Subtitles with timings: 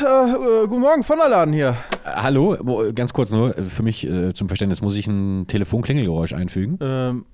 [0.00, 1.76] äh, guten Morgen, von der Laden hier.
[2.04, 2.56] Hallo,
[2.94, 6.78] ganz kurz nur, äh, für mich äh, zum Verständnis, muss ich ein Telefonklingelgeräusch einfügen?
[6.80, 7.26] Ähm,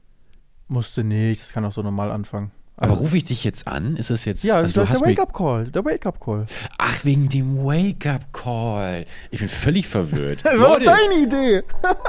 [0.68, 2.50] musste nicht, das kann auch so normal anfangen.
[2.78, 3.96] Aber rufe ich dich jetzt an?
[3.96, 4.44] Ist das jetzt.
[4.44, 6.44] Ja, das also, ist der Wake-up-Call, der Wake-up-Call.
[6.76, 9.06] Ach, wegen dem Wake-up-Call.
[9.30, 10.40] Ich bin völlig verwirrt.
[10.44, 11.62] Das war Leute, deine Idee.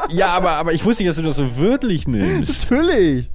[0.09, 2.69] ja, aber, aber ich wusste nicht, dass du das so wörtlich nimmst.
[2.69, 3.29] Natürlich.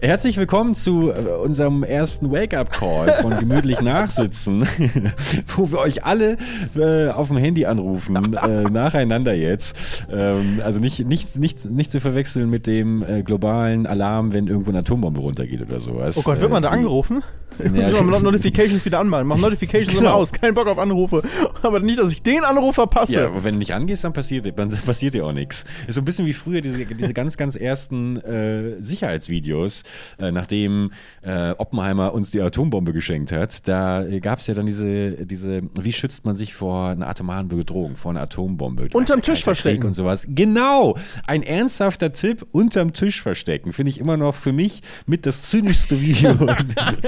[0.00, 4.64] Herzlich willkommen zu äh, unserem ersten Wake-up-Call von Gemütlich Nachsitzen,
[5.56, 6.36] wo wir euch alle
[6.76, 10.06] äh, auf dem Handy anrufen, äh, nacheinander jetzt.
[10.08, 14.70] Ähm, also nicht, nicht, nicht, nicht zu verwechseln mit dem äh, globalen Alarm, wenn irgendwo
[14.70, 16.16] eine Atombombe runtergeht oder sowas.
[16.16, 17.24] Oh Gott, wird man da Äh, angerufen?
[17.58, 19.26] Ja, Ja, Not- Notifications wieder anmachen.
[19.26, 20.10] Mach Notifications Genau.
[20.10, 20.32] immer aus.
[20.32, 21.22] Kein Bock auf Anrufe.
[21.62, 23.14] Aber nicht, dass ich den Anruf verpasse.
[23.14, 25.64] Ja, aber wenn du nicht angehst, dann passiert, dann passiert dir auch nichts.
[25.86, 29.82] Ist so ein bisschen wie früher diese, diese ganz, ganz ersten äh, Sicherheitsvideos,
[30.20, 30.92] äh, nachdem
[31.22, 33.66] äh, Oppenheimer uns die Atombombe geschenkt hat.
[33.66, 37.96] Da gab es ja dann diese, diese, wie schützt man sich vor einer atomaren Bedrohung,
[37.96, 38.88] vor einer Atombombe?
[38.88, 39.86] Du Unterm Tisch Kalter Krieg verstecken.
[39.88, 40.26] Und sowas.
[40.28, 40.96] Genau!
[41.26, 43.72] Ein ernsthafter Tipp, unterm Tisch verstecken.
[43.72, 46.34] Finde ich immer noch für mich mit das zynischste Video,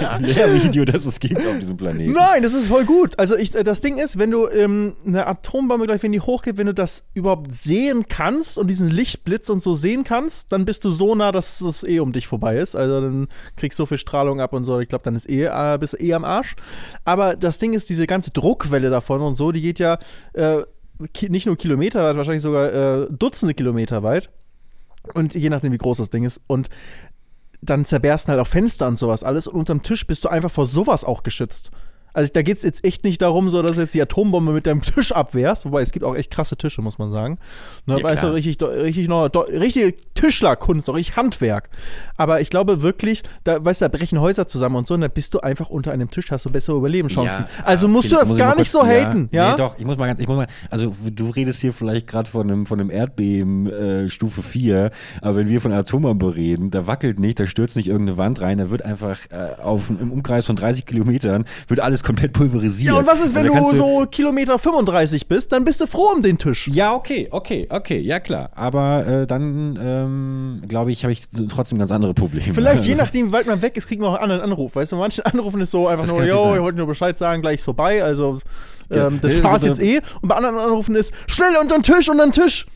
[0.34, 2.12] Lehrvideo, das es gibt auf diesem Planeten.
[2.12, 3.18] Nein, das ist voll gut.
[3.18, 6.56] Also ich, äh, das Ding ist, wenn du ähm, eine Atombombe gleich, wenn die hochgeht,
[6.56, 10.84] wenn du das überhaupt sehen kannst und diesen Lichtblitz und so sehen kannst, dann bist
[10.84, 12.76] du so nah, dass es eh um dich vorbei ist.
[12.76, 14.80] Also dann kriegst du so viel Strahlung ab und so.
[14.80, 16.56] Ich glaube, dann ist eh, äh, bist du eh am Arsch.
[17.04, 19.98] Aber das Ding ist, diese ganze Druckwelle davon und so, die geht ja
[20.34, 20.62] äh,
[21.28, 24.30] nicht nur Kilometer weit, wahrscheinlich sogar äh, Dutzende Kilometer weit.
[25.14, 26.40] Und je nachdem, wie groß das Ding ist.
[26.46, 26.68] Und
[27.62, 30.66] dann zerbersten halt auch Fenster und sowas alles und unterm Tisch bist du einfach vor
[30.66, 31.70] sowas auch geschützt.
[32.12, 34.66] Also da geht es jetzt echt nicht darum, so dass du jetzt die Atombombe mit
[34.66, 37.38] deinem Tisch abwehrst, wobei es gibt auch echt krasse Tische, muss man sagen.
[37.86, 41.70] Ne, Ja, weißt du, richtig, richtig noch, richtige Tischlerkunst, doch richtig Handwerk.
[42.16, 45.08] Aber ich glaube wirklich, da, weißt du, da brechen Häuser zusammen und so, und da
[45.08, 47.46] bist du einfach unter einem Tisch, hast du bessere Überlebenschancen.
[47.64, 49.50] also musst okay, du das muss gar nicht kurz- so haten, ja?
[49.52, 52.28] Nee, doch, ich muss mal ganz, ich muss mal, also du redest hier vielleicht gerade
[52.30, 54.90] von einem, von einem Erdbeben äh, Stufe 4,
[55.22, 58.58] aber wenn wir von Atombombe reden, da wackelt nicht, da stürzt nicht irgendeine Wand rein,
[58.58, 62.88] da wird einfach äh, auf, im Umkreis von 30 Kilometern, wird alles komplett pulverisiert.
[62.94, 66.10] Ja, und was ist, wenn Also du so Kilometer 35 bist, dann bist du froh
[66.14, 66.68] um den Tisch.
[66.68, 68.50] Ja, okay, okay, okay, ja klar.
[68.54, 72.52] Aber äh, dann, ähm, glaube ich, habe ich trotzdem ganz andere Probleme.
[72.54, 74.76] Vielleicht je nachdem, wie weit man weg ist, kriegt man auch einen anderen Anruf.
[74.76, 77.42] Weißt du, manche Anrufen ist so einfach Das nur, yo, ich wollte nur Bescheid sagen,
[77.42, 78.02] gleich ist vorbei.
[78.02, 78.38] Also,
[78.92, 79.06] Ja.
[79.06, 80.00] ähm, das Ja, war's also- jetzt eh.
[80.20, 82.66] Und bei anderen Anrufen ist, schnell unter den Tisch, unter den Tisch.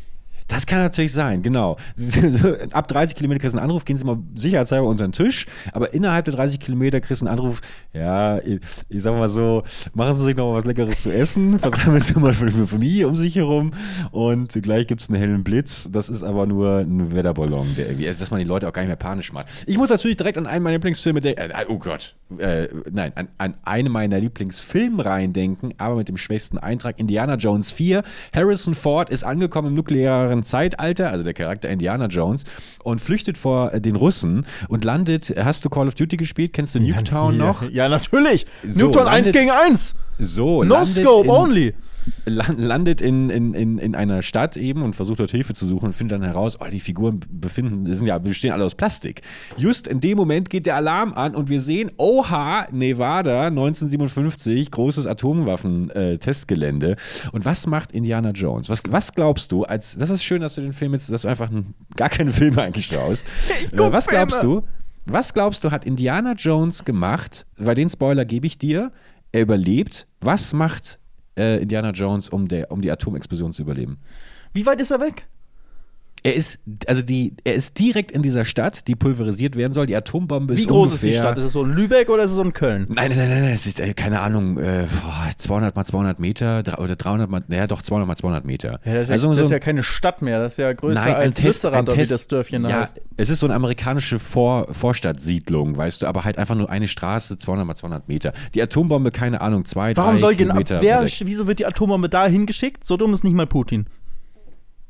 [0.49, 1.79] Das kann natürlich sein, genau.
[2.73, 5.95] Ab 30 Kilometer kriegst du einen Anruf, gehen Sie mal sicherheitshalber unter den Tisch, aber
[5.95, 7.63] innerhalb der 30 Kilometer kriegst du einen Anruf,
[7.95, 8.61] ja, ich,
[8.91, 9.63] ich sag mal so,
[9.95, 13.09] machen Sie sich noch mal was Leckeres zu essen, versammeln Sie mal für die Familie
[13.09, 13.73] um sich herum
[14.11, 15.89] und gleich gibt es einen hellen Blitz.
[15.91, 18.83] Das ist aber nur ein Wetterballon, der irgendwie, also, dass man die Leute auch gar
[18.83, 19.49] nicht mehr panisch macht.
[19.67, 23.29] Ich muss natürlich direkt an einen meiner Lieblingsfilme denken, äh, oh Gott, äh, nein, an,
[23.39, 28.03] an einen meiner Lieblingsfilmreihen denken, aber mit dem schwächsten Eintrag Indiana Jones 4.
[28.35, 32.45] Harrison Ford ist angekommen im nuklearen Zeitalter, also der Charakter Indiana Jones,
[32.83, 36.53] und flüchtet vor äh, den Russen und landet, hast du Call of Duty gespielt?
[36.53, 37.71] Kennst du Nuketown ja, noch?
[37.71, 38.47] Ja, natürlich.
[38.67, 39.95] So, Newton 1 landet- gegen 1.
[40.19, 41.75] So, No scope in, only.
[42.27, 45.87] Lan- landet in, in, in, in einer Stadt eben und versucht dort Hilfe zu suchen
[45.87, 49.23] und findet dann heraus, oh, die Figuren befinden, sind ja, bestehen alle aus Plastik.
[49.57, 55.07] Just in dem Moment geht der Alarm an und wir sehen, oha, Nevada 1957, großes
[55.07, 56.97] Atomwaffen-Testgelände.
[57.33, 58.69] und was macht Indiana Jones?
[58.69, 61.29] Was, was glaubst du, als, das ist schön, dass du den Film jetzt, dass du
[61.29, 61.51] einfach
[61.97, 63.27] gar keine Filme eigentlich schaust.
[63.73, 64.63] Äh, was glaubst Filme.
[64.63, 64.67] du,
[65.07, 67.47] was glaubst du, hat Indiana Jones gemacht?
[67.57, 68.91] Weil den Spoiler gebe ich dir.
[69.33, 70.07] Er überlebt.
[70.21, 70.99] Was macht
[71.37, 73.99] äh, Indiana Jones, um, der, um die Atomexplosion zu überleben?
[74.53, 75.27] Wie weit ist er weg?
[76.27, 79.85] Er ist, also die, er ist direkt in dieser Stadt, die pulverisiert werden soll.
[79.85, 81.37] Die Atombombe Wie ist groß ungefähr, ist die Stadt?
[81.37, 82.87] Ist es so in Lübeck oder ist es so in Köln?
[82.89, 86.63] Nein, nein, nein, nein, es ist, äh, keine Ahnung, äh, boah, 200 mal 200 Meter
[86.79, 88.81] oder 300 mal, naja, doch 200 mal 200 Meter.
[88.87, 90.41] Ja, das ist, ja, also das so ist ja keine Stadt mehr.
[90.41, 92.81] Das ist ja größer Nein, ein als Test, Lützerath, oder wie Test, das Dörfchen ja,
[92.81, 93.03] heißt.
[93.19, 97.37] es ist so eine amerikanische Vor Vorstadtsiedlung, weißt du, aber halt einfach nur eine Straße,
[97.37, 98.33] 200 mal 200 Meter.
[98.55, 101.13] Die Atombombe, keine Ahnung, zwei, Warum drei soll genau, Kilometer wer, weg.
[101.25, 102.83] wieso wird die Atombombe da hingeschickt?
[102.83, 103.89] So dumm ist nicht mal Putin.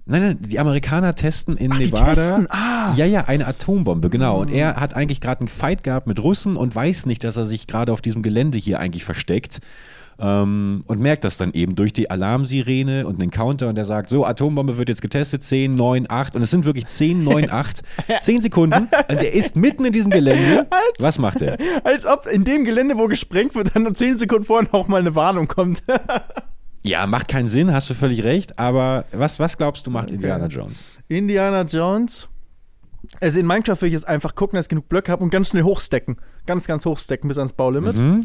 [0.06, 2.14] Nein, nein, die Amerikaner testen in Ach, die Nevada.
[2.14, 2.92] testen, ah.
[2.94, 4.40] Ja, ja, eine Atombombe, genau.
[4.40, 7.46] Und er hat eigentlich gerade einen Fight gehabt mit Russen und weiß nicht, dass er
[7.46, 9.60] sich gerade auf diesem Gelände hier eigentlich versteckt.
[10.16, 14.10] Ähm, und merkt das dann eben durch die Alarmsirene und den Counter und er sagt,
[14.10, 17.82] so, Atombombe wird jetzt getestet, 10, 9, 8 und es sind wirklich 10, 9, 8,
[18.20, 20.68] 10 Sekunden und er ist mitten in diesem Gelände.
[21.00, 21.58] Was macht er?
[21.84, 25.00] Als ob in dem Gelände, wo gesprengt wird, dann nur 10 Sekunden vorher noch mal
[25.00, 25.82] eine Warnung kommt.
[26.86, 30.46] Ja, macht keinen Sinn, hast du völlig recht, aber was, was glaubst du macht Indiana
[30.48, 30.84] Jones?
[31.08, 32.28] Indiana Jones.
[33.20, 35.50] Also in Minecraft will ich jetzt einfach gucken, dass ich genug Blöcke habe und ganz
[35.50, 36.16] schnell hochstecken.
[36.46, 37.96] Ganz, ganz hochstecken bis ans Baulimit.
[37.96, 38.20] Mhm.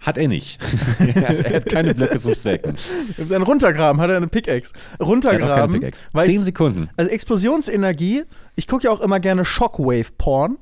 [0.00, 0.60] Hat er nicht.
[1.14, 2.74] er hat keine Blöcke zum Stacken.
[3.28, 4.72] Dann runtergraben, hat er eine Pickaxe.
[5.00, 5.74] Runtergraben.
[5.80, 6.04] Pickaxe.
[6.12, 6.88] weiß- Zehn Sekunden.
[6.96, 8.24] Also Explosionsenergie,
[8.56, 10.58] ich gucke ja auch immer gerne Shockwave-Porn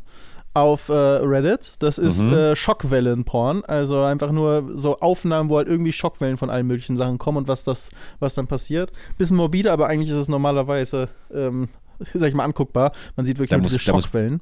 [0.55, 1.73] auf äh, Reddit.
[1.79, 2.33] Das ist Mhm.
[2.35, 3.65] äh, Schockwellen-Porn.
[3.65, 7.49] Also einfach nur so Aufnahmen, wo halt irgendwie Schockwellen von allen möglichen Sachen kommen und
[7.49, 7.91] was das,
[8.21, 8.93] was dann passiert.
[9.19, 11.69] Bisschen morbide, aber eigentlich ist es normalerweise, ähm,
[12.15, 12.93] sag ich mal, anguckbar.
[13.17, 14.41] Man sieht wirklich Da nur muss- diese da muss- Schockwellen.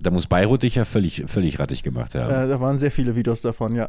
[0.00, 2.30] Da muss Beirut dich ja völlig, völlig rattig gemacht haben.
[2.32, 3.88] Äh, da waren sehr viele Videos davon, ja.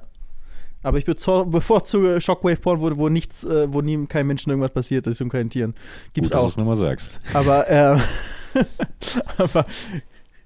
[0.81, 5.21] Aber ich bevorzuge Shockwave-Porn, wo, wo nichts, äh, wo nie keinem Menschen irgendwas passiert ist
[5.21, 5.75] und keinen Tieren.
[6.13, 6.49] Gibt's Gut, dass du auch.
[6.49, 7.19] es nochmal sagst.
[7.33, 7.97] Aber, äh,
[9.37, 9.65] aber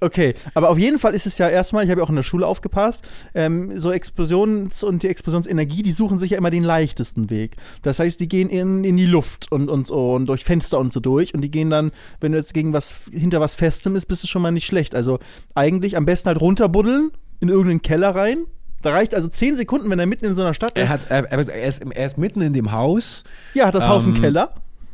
[0.03, 0.35] okay.
[0.53, 2.45] Aber auf jeden Fall ist es ja erstmal, ich habe ja auch in der Schule
[2.45, 3.03] aufgepasst,
[3.33, 7.55] ähm, so Explosions- und die Explosionsenergie, die suchen sich ja immer den leichtesten Weg.
[7.81, 10.91] Das heißt, die gehen in, in die Luft und, und so und durch Fenster und
[10.93, 14.05] so durch und die gehen dann, wenn du jetzt gegen was, hinter was Festem ist,
[14.07, 14.95] bist du schon mal nicht schlecht.
[14.95, 15.19] Also
[15.55, 18.45] eigentlich am besten halt runterbuddeln, in irgendeinen Keller rein.
[18.81, 20.83] Da reicht also 10 Sekunden, wenn er mitten in so einer Stadt ist.
[20.83, 23.23] Er, hat, er, er, ist, er ist mitten in dem Haus.
[23.53, 24.53] ja, hat das Haus einen ähm, Keller.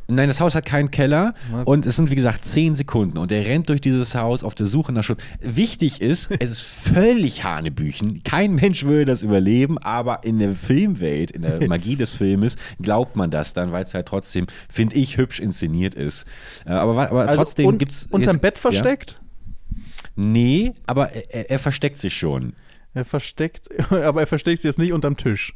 [0.09, 1.33] Nein, das Haus hat keinen Keller
[1.65, 4.65] und es sind wie gesagt zehn Sekunden und er rennt durch dieses Haus auf der
[4.65, 5.21] Suche nach Schutz.
[5.39, 8.23] Wichtig ist, es ist völlig Hanebüchen.
[8.23, 13.15] Kein Mensch würde das überleben, aber in der Filmwelt, in der Magie des Filmes glaubt
[13.15, 16.25] man das dann, weil es halt trotzdem, finde ich, hübsch inszeniert ist.
[16.65, 19.19] Äh, Aber, aber Also trotzdem un- gibt's unterm Bett versteckt.
[19.21, 19.79] Ja?
[20.15, 22.53] Nee, aber er, er versteckt sich schon.
[22.93, 25.53] Er versteckt, aber er versteckt sich jetzt nicht unterm Tisch.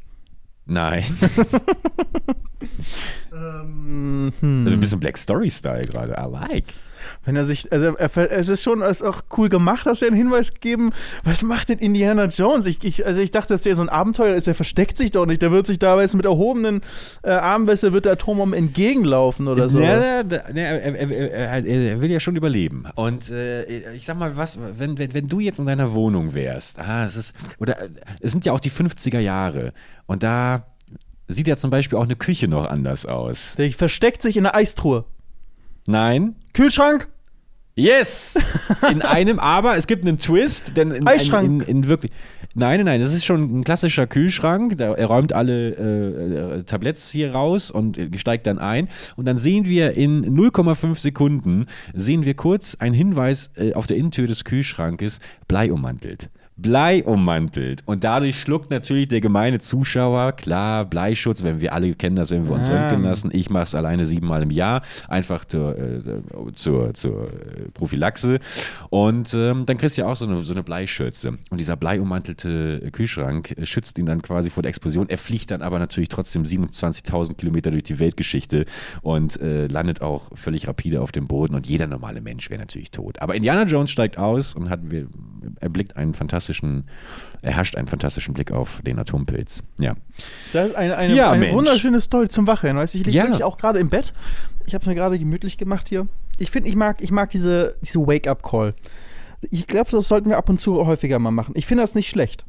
[0.66, 1.04] Nein.
[3.34, 4.64] Ähm, hm.
[4.66, 6.14] Also ein bisschen Black Story-Style gerade.
[6.14, 6.66] I like.
[7.26, 10.10] Wenn er sich, also er, es ist schon es ist auch cool gemacht, dass er
[10.10, 10.92] einen Hinweis gegeben.
[11.24, 12.66] Was macht denn Indiana Jones?
[12.66, 14.48] Ich, ich, also ich dachte, dass der so ein Abenteuer ist.
[14.48, 15.42] Der versteckt sich doch nicht.
[15.42, 16.82] Der wird sich da jetzt mit erhobenen
[17.24, 19.80] äh, Armwässer wird der Atombombe entgegenlaufen oder so.
[19.80, 22.86] Ja, ne, er, will ja schon überleben.
[22.96, 26.80] Und äh, ich sag mal, was, wenn, wenn, wenn du jetzt in deiner Wohnung wärst,
[26.80, 27.78] ah, es ist, oder
[28.22, 29.74] es sind ja auch die 50er Jahre
[30.06, 30.68] und da
[31.28, 33.56] sieht ja zum Beispiel auch eine Küche noch anders aus.
[33.58, 35.06] Der versteckt sich in der Eistruhe.
[35.86, 36.36] Nein?
[36.54, 37.08] Kühlschrank?
[37.76, 38.38] Yes!
[38.92, 41.68] In einem, aber es gibt einen Twist, denn in, Eisschrank.
[41.68, 42.12] in, in wirklich.
[42.56, 44.78] Nein, nein, nein, das ist schon ein klassischer Kühlschrank.
[44.78, 48.90] Da, er räumt alle äh, äh, Tabletts hier raus und äh, steigt dann ein.
[49.16, 51.66] Und dann sehen wir in 0,5 Sekunden,
[51.96, 56.30] sehen wir kurz einen Hinweis äh, auf der Innentür des Kühlschrankes, Blei ummantelt.
[56.56, 57.82] Blei ummantelt.
[57.86, 62.48] Und dadurch schluckt natürlich der gemeine Zuschauer, klar, Bleischutz, wenn wir alle kennen das, wenn
[62.48, 62.74] wir uns Ah.
[62.80, 63.30] röntgen lassen.
[63.34, 66.02] Ich mache es alleine siebenmal im Jahr, einfach zur, äh,
[66.56, 68.40] zur, zur äh, Prophylaxe.
[68.90, 71.38] Und ähm, dann kriegst du ja auch so eine, so eine Bleischürze.
[71.50, 75.10] Und dieser bleiummantelte Kühlschrank äh, schützt ihn dann quasi vor der Explosion.
[75.10, 78.66] Er fliegt dann aber natürlich trotzdem 27.000 Kilometer durch die Weltgeschichte
[79.02, 81.56] und äh, landet auch völlig rapide auf dem Boden.
[81.56, 83.22] Und jeder normale Mensch wäre natürlich tot.
[83.22, 85.08] Aber Indiana Jones steigt aus und hat, wir,
[85.60, 86.43] erblickt einen fantastischen,
[87.42, 89.64] erhascht einen fantastischen Blick auf den Atompilz.
[89.80, 89.96] Ja.
[90.54, 92.76] Das ist eine, eine, Ja, eine wunderschöne Story zum Wacheln.
[92.78, 93.24] Weißt du, ich liege Ja.
[93.26, 94.14] wirklich auch gerade im Bett.
[94.66, 96.08] Ich habe es mir gerade gemütlich gemacht hier.
[96.38, 98.74] Ich finde, ich mag, ich mag diese, diese Wake-up-Call.
[99.52, 101.54] Ich glaube, das sollten wir ab und zu häufiger mal machen.
[101.56, 102.46] Ich finde das nicht schlecht.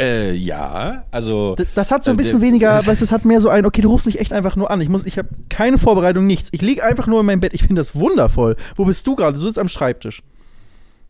[0.00, 1.56] Äh, ja, also.
[1.56, 3.66] D- Das hat so ein Äh, bisschen der- weniger, weißt es hat mehr so ein,
[3.66, 4.80] okay, du rufst mich echt einfach nur an.
[4.80, 6.50] Ich muss, ich habe keine Vorbereitung, nichts.
[6.52, 7.52] Ich liege einfach nur in meinem Bett.
[7.54, 8.56] Ich finde das wundervoll.
[8.76, 9.38] Wo bist du gerade?
[9.38, 10.22] Du sitzt am Schreibtisch.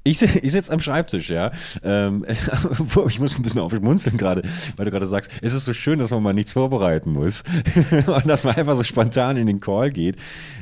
[0.09, 1.53] Ich, ich sitze am Schreibtisch, ja.
[1.83, 2.25] Ähm,
[3.09, 4.43] ich muss ein bisschen aufschmunzeln gerade,
[4.77, 7.43] weil du gerade sagst, es ist so schön, dass man mal nichts vorbereiten muss
[8.07, 10.17] und dass man einfach so spontan in den Call geht.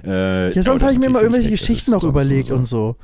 [0.04, 2.54] Äh, Ja, sonst habe ich mir mal irgendwelche Geschichten noch überlegt so.
[2.54, 2.96] und so.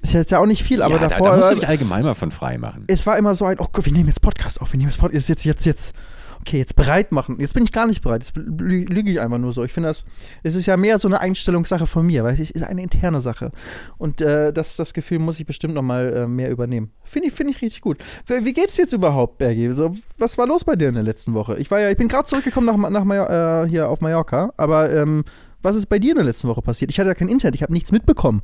[0.00, 1.26] Ist jetzt ja auch nicht viel, aber ja, davor.
[1.26, 2.84] da, da musst du dich allgemein mal von frei machen.
[2.86, 5.00] es war immer so ein, oh Gott, wir nehmen jetzt Podcast auf, wir nehmen jetzt
[5.00, 5.94] Podcast, jetzt, jetzt, jetzt.
[6.40, 7.38] Okay, jetzt bereit machen.
[7.40, 8.22] Jetzt bin ich gar nicht bereit.
[8.24, 9.64] Jetzt lü- lüge ich einfach nur so.
[9.64, 10.04] Ich finde das,
[10.42, 13.50] es ist ja mehr so eine Einstellungssache von mir, weil es ist eine interne Sache.
[13.98, 16.90] Und äh, das, das Gefühl muss ich bestimmt noch mal äh, mehr übernehmen.
[17.04, 17.98] Finde ich, finde ich richtig gut.
[18.26, 19.72] Wie wie geht's jetzt überhaupt, Bergi?
[19.72, 21.56] So, was war los bei dir in der letzten Woche?
[21.58, 24.90] Ich war ja, ich bin gerade zurückgekommen nach, nach Major- äh, hier auf Mallorca, aber
[24.94, 25.24] ähm,
[25.60, 26.90] was ist bei dir in der letzten Woche passiert?
[26.90, 28.42] Ich hatte ja kein Internet, ich habe nichts mitbekommen.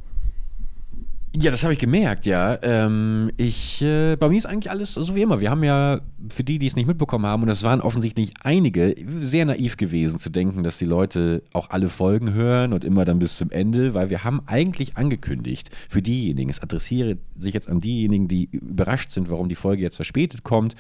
[1.37, 2.57] Ja, das habe ich gemerkt, ja.
[2.63, 5.41] Ähm, ich, äh, bei mir ist eigentlich alles so wie immer.
[5.41, 6.01] Wir haben ja,
[6.33, 10.21] für die, die es nicht mitbekommen haben, und das waren offensichtlich einige, sehr naiv gewesen
[10.21, 13.95] zu denken, dass die Leute auch alle Folgen hören und immer dann bis zum Ende,
[13.95, 19.11] weil wir haben eigentlich angekündigt, für diejenigen, es adressiere sich jetzt an diejenigen, die überrascht
[19.11, 20.77] sind, warum die Folge jetzt verspätet kommt.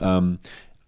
[0.00, 0.38] Ähm,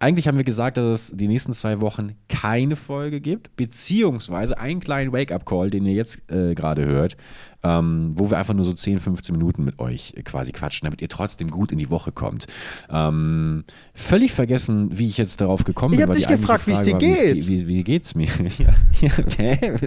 [0.01, 4.79] eigentlich haben wir gesagt, dass es die nächsten zwei Wochen keine Folge gibt, beziehungsweise einen
[4.79, 7.17] kleinen Wake-up-Call, den ihr jetzt äh, gerade hört.
[7.63, 11.09] Ähm, wo wir einfach nur so 10, 15 Minuten mit euch quasi quatschen, damit ihr
[11.09, 12.47] trotzdem gut in die Woche kommt.
[12.89, 13.63] Ähm,
[13.93, 16.03] völlig vergessen, wie ich jetzt darauf gekommen Ich bin.
[16.03, 17.47] hab weil dich gefragt, wie es dir geht.
[17.47, 18.29] Wie, wie geht's mir?
[18.57, 19.11] ja, ja,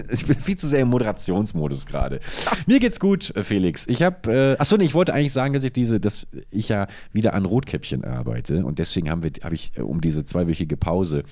[0.09, 2.19] ich bin viel zu sehr im Moderationsmodus gerade.
[2.67, 3.85] Mir geht's gut, Felix.
[3.87, 6.87] Ich habe, äh, achso, nee, ich wollte eigentlich sagen, dass ich diese, dass ich ja
[7.11, 11.23] wieder an Rotkäppchen arbeite und deswegen haben wir, habe ich äh, um diese zweiwöchige Pause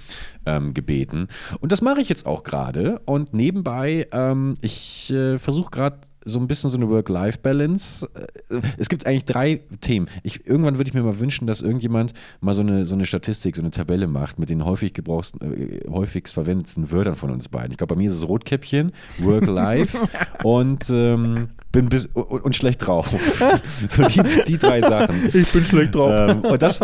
[0.45, 1.27] ähm, gebeten.
[1.59, 2.99] Und das mache ich jetzt auch gerade.
[3.05, 8.09] Und nebenbei, ähm, ich äh, versuche gerade so ein bisschen so eine Work-Life-Balance.
[8.49, 10.07] Äh, Es gibt eigentlich drei Themen.
[10.23, 13.55] Ich, irgendwann würde ich mir mal wünschen, dass irgendjemand mal so eine, so eine Statistik,
[13.55, 17.71] so eine Tabelle macht mit den häufig gebrauchsten, äh, häufigst verwendeten Wörtern von uns beiden.
[17.71, 19.97] Ich glaube, bei mir ist es Rotkäppchen, Work-Life
[20.43, 23.09] und ähm, bin bis, und, und schlecht drauf.
[23.89, 25.15] so die, die drei Sachen.
[25.33, 26.11] Ich bin schlecht drauf.
[26.13, 26.79] Ähm, und das,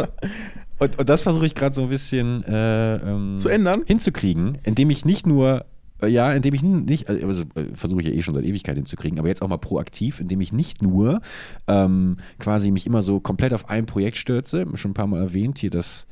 [0.79, 3.83] und, und das versuche ich gerade so ein bisschen äh, ähm, Zu ändern?
[3.85, 5.65] hinzukriegen, indem ich nicht nur,
[6.07, 9.27] ja, indem ich nicht, also äh, versuche ich ja eh schon seit Ewigkeit hinzukriegen, aber
[9.27, 11.21] jetzt auch mal proaktiv, indem ich nicht nur
[11.67, 15.59] ähm, quasi mich immer so komplett auf ein Projekt stürze, schon ein paar Mal erwähnt
[15.59, 16.07] hier, dass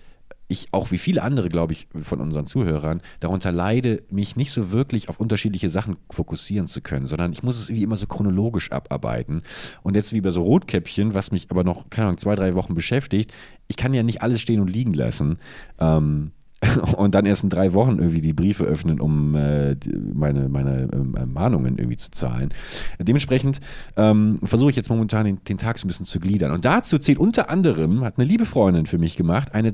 [0.50, 4.72] ich auch wie viele andere, glaube ich, von unseren Zuhörern darunter leide, mich nicht so
[4.72, 8.72] wirklich auf unterschiedliche Sachen fokussieren zu können, sondern ich muss es wie immer so chronologisch
[8.72, 9.42] abarbeiten.
[9.84, 12.76] Und jetzt wie bei so Rotkäppchen, was mich aber noch, keine Ahnung, zwei, drei Wochen
[12.76, 13.34] beschäftigt,
[13.68, 15.38] ich kann ja nicht alles stehen und liegen lassen.
[15.80, 16.32] Ähm,
[16.98, 19.76] und dann erst in drei Wochen irgendwie die Briefe öffnen, um äh,
[20.14, 22.50] meine, meine ähm, äh, Mahnungen irgendwie zu zahlen.
[23.00, 23.60] Dementsprechend
[23.96, 26.52] ähm, versuche ich jetzt momentan den, den Tag so ein bisschen zu gliedern.
[26.52, 29.72] Und dazu zählt unter anderem, hat eine liebe Freundin für mich gemacht, eine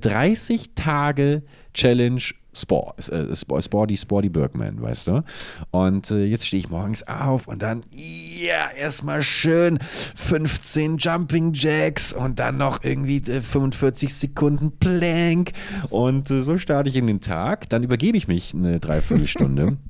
[1.73, 2.21] 30-Tage-Challenge
[2.55, 5.23] Sport, äh, Sport, Sporty, Sporty Bergman, weißt du?
[5.71, 12.13] Und äh, jetzt stehe ich morgens auf und dann, ja, erstmal schön 15 Jumping Jacks
[12.13, 15.51] und dann noch irgendwie äh, 45 Sekunden Plank.
[15.89, 17.69] Und äh, so starte ich in den Tag.
[17.69, 19.77] Dann übergebe ich mich eine Dreiviertelstunde.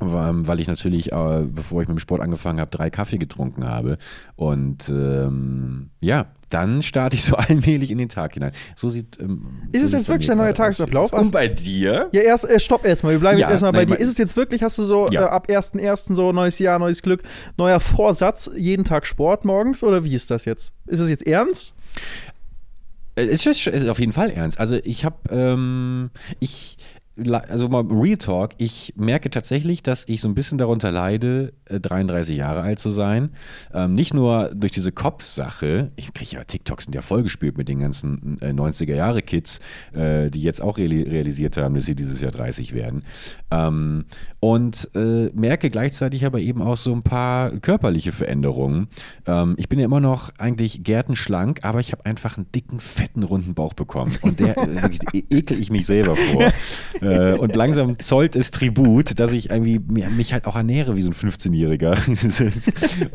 [0.00, 3.98] Weil ich natürlich, äh, bevor ich mit dem Sport angefangen habe, drei Kaffee getrunken habe.
[4.36, 8.52] Und ähm, ja, dann starte ich so allmählich in den Tag hinein.
[8.76, 9.18] So sieht.
[9.18, 11.12] Ähm, Ist so es jetzt wirklich der neue Tagesablauf?
[11.12, 12.08] Und bei dir?
[12.12, 13.14] Ja, erst, äh, stopp erstmal.
[13.14, 14.02] Wir bleiben Ja, jetzt erstmal bei nein, dir.
[14.04, 15.22] Ist es jetzt wirklich, hast du so Ja.
[15.22, 16.14] äh, ab 1.1.
[16.14, 17.24] so neues Jahr, neues Glück,
[17.56, 20.72] neuer Vorsatz, jeden Tag Sport morgens oder wie ist das jetzt?
[20.86, 21.74] Ist es jetzt ernst?
[23.16, 24.60] Äh, Es ist, es ist auf jeden Fall ernst.
[24.60, 26.78] Also ich habe, ähm, ich,
[27.48, 31.80] also mal Real Talk, ich merke tatsächlich, dass ich so ein bisschen darunter leide, äh,
[31.80, 33.30] 33 Jahre alt zu sein.
[33.74, 37.80] Ähm, nicht nur durch diese Kopfsache, ich kriege ja TikToks sind ja vollgespült mit den
[37.80, 39.60] ganzen äh, 90er Jahre Kids,
[39.92, 43.02] äh, die jetzt auch reali realisiert haben, dass sie dieses Jahr 30 werden.
[43.50, 44.04] Ähm,
[44.40, 48.88] und äh, merke gleichzeitig aber eben auch so ein paar körperliche Veränderungen.
[49.26, 53.22] Ähm, ich bin ja immer noch eigentlich gärtenschlank, aber ich habe einfach einen dicken, fetten,
[53.22, 54.16] runden Bauch bekommen.
[54.22, 56.52] Und der äh, e- ekel ich mich selber vor.
[57.10, 61.10] äh, und langsam zollt es Tribut, dass ich irgendwie mich halt auch ernähre wie so
[61.10, 61.96] ein 15-Jähriger.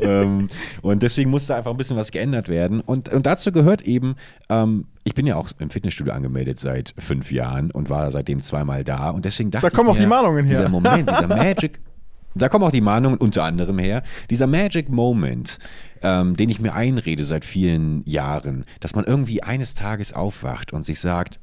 [0.00, 0.48] ähm,
[0.82, 2.80] und deswegen musste einfach ein bisschen was geändert werden.
[2.80, 4.16] Und, und dazu gehört eben,
[4.48, 8.84] ähm, ich bin ja auch im Fitnessstudio angemeldet seit fünf Jahren und war seitdem zweimal
[8.84, 9.10] da.
[9.10, 10.58] Und deswegen dachte Da kommen ich auch mir, die Mahnungen her.
[10.58, 11.80] Dieser Moment, dieser Magic.
[12.34, 14.02] Da kommen auch die Mahnungen unter anderem her.
[14.28, 15.58] Dieser Magic Moment,
[16.02, 20.84] ähm, den ich mir einrede seit vielen Jahren, dass man irgendwie eines Tages aufwacht und
[20.84, 21.38] sich sagt,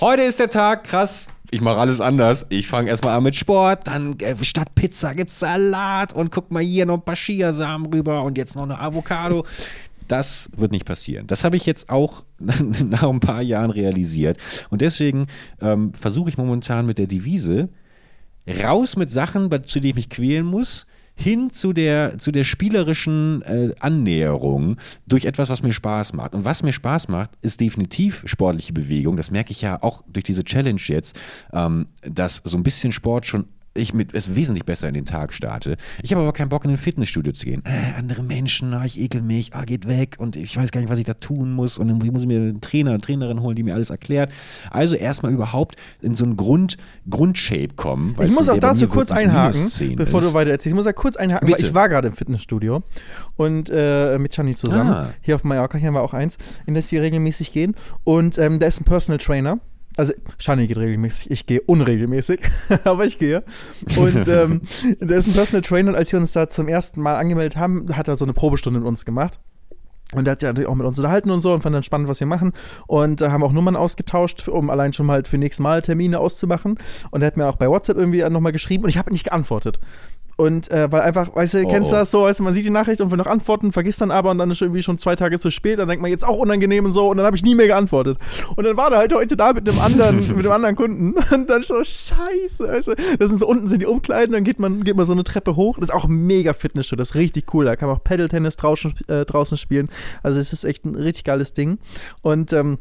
[0.00, 1.28] heute ist der Tag, krass.
[1.50, 2.46] Ich mache alles anders.
[2.48, 6.62] Ich fange erstmal an mit Sport, dann äh, statt Pizza gibt's Salat und guck mal
[6.62, 9.44] hier noch ein paar Chiasamen rüber und jetzt noch eine Avocado.
[10.08, 11.26] Das wird nicht passieren.
[11.26, 14.38] Das habe ich jetzt auch nach ein paar Jahren realisiert.
[14.70, 15.26] Und deswegen
[15.60, 17.68] ähm, versuche ich momentan mit der Devise,
[18.62, 23.42] raus mit Sachen, zu denen ich mich quälen muss, hin zu der, zu der spielerischen
[23.42, 26.34] äh, Annäherung durch etwas, was mir Spaß macht.
[26.34, 29.16] Und was mir Spaß macht, ist definitiv sportliche Bewegung.
[29.16, 31.18] Das merke ich ja auch durch diese Challenge jetzt,
[31.52, 35.32] ähm, dass so ein bisschen Sport schon ich mit es wesentlich besser in den Tag
[35.32, 35.76] starte.
[36.02, 37.62] Ich habe aber keinen Bock in ein Fitnessstudio zu gehen.
[37.64, 40.90] Äh, andere Menschen, ah, ich ekel mich, ah, geht weg und ich weiß gar nicht,
[40.90, 43.56] was ich da tun muss und dann muss ich mir einen Trainer, eine Trainerin holen,
[43.56, 44.32] die mir alles erklärt.
[44.70, 46.76] Also erstmal überhaupt in so einen Grund,
[47.10, 48.16] Grundshape kommen.
[48.22, 50.28] Ich muss du, auch dazu kurz einhaken, minus 10 bevor ist.
[50.28, 50.66] du weiter erzählst.
[50.66, 51.68] Ich muss da kurz einhaken, weil Bitte.
[51.68, 52.82] ich war gerade im Fitnessstudio
[53.36, 54.92] und äh, mit Chani zusammen.
[54.92, 55.10] Ah.
[55.20, 57.74] Hier auf Mallorca, hier haben wir auch eins, in das wir regelmäßig gehen.
[58.04, 59.58] Und ähm, da ist ein Personal Trainer.
[59.96, 62.40] Also, Shani geht regelmäßig, ich gehe unregelmäßig,
[62.84, 63.44] aber ich gehe.
[63.96, 64.60] Und ähm,
[65.00, 67.86] da ist ein Personal Trainer und als wir uns da zum ersten Mal angemeldet haben,
[67.96, 69.38] hat er so eine Probestunde mit uns gemacht.
[70.12, 72.08] Und der hat sich natürlich auch mit uns unterhalten und so und fand dann spannend,
[72.08, 72.52] was wir machen.
[72.86, 76.20] Und äh, haben auch Nummern ausgetauscht, um allein schon mal halt für nächstes Mal Termine
[76.20, 76.78] auszumachen.
[77.10, 79.80] Und er hat mir auch bei WhatsApp irgendwie nochmal geschrieben und ich habe nicht geantwortet.
[80.36, 81.98] Und äh, weil einfach, weißt du, Oh, kennst du oh.
[81.98, 84.30] das so, weißt du, man sieht die Nachricht und will noch antworten, vergisst dann aber
[84.30, 86.84] und dann ist irgendwie schon zwei Tage zu spät, dann denkt man jetzt auch unangenehm
[86.84, 88.18] und so und dann habe ich nie mehr geantwortet.
[88.56, 91.48] Und dann war er halt heute da mit einem anderen, mit einem anderen Kunden und
[91.48, 94.82] dann so, scheiße, weißt du, das sind so unten sind die Umkleiden, dann geht man,
[94.82, 95.76] geht man so eine Treppe hoch.
[95.78, 97.64] Das ist auch mega Fitnessstudio, das ist richtig cool.
[97.64, 99.88] Da kann man auch Paddle-Tennis draußen, äh, draußen spielen.
[100.22, 101.78] Also es ist echt ein richtig geiles Ding.
[102.22, 102.78] Und ähm,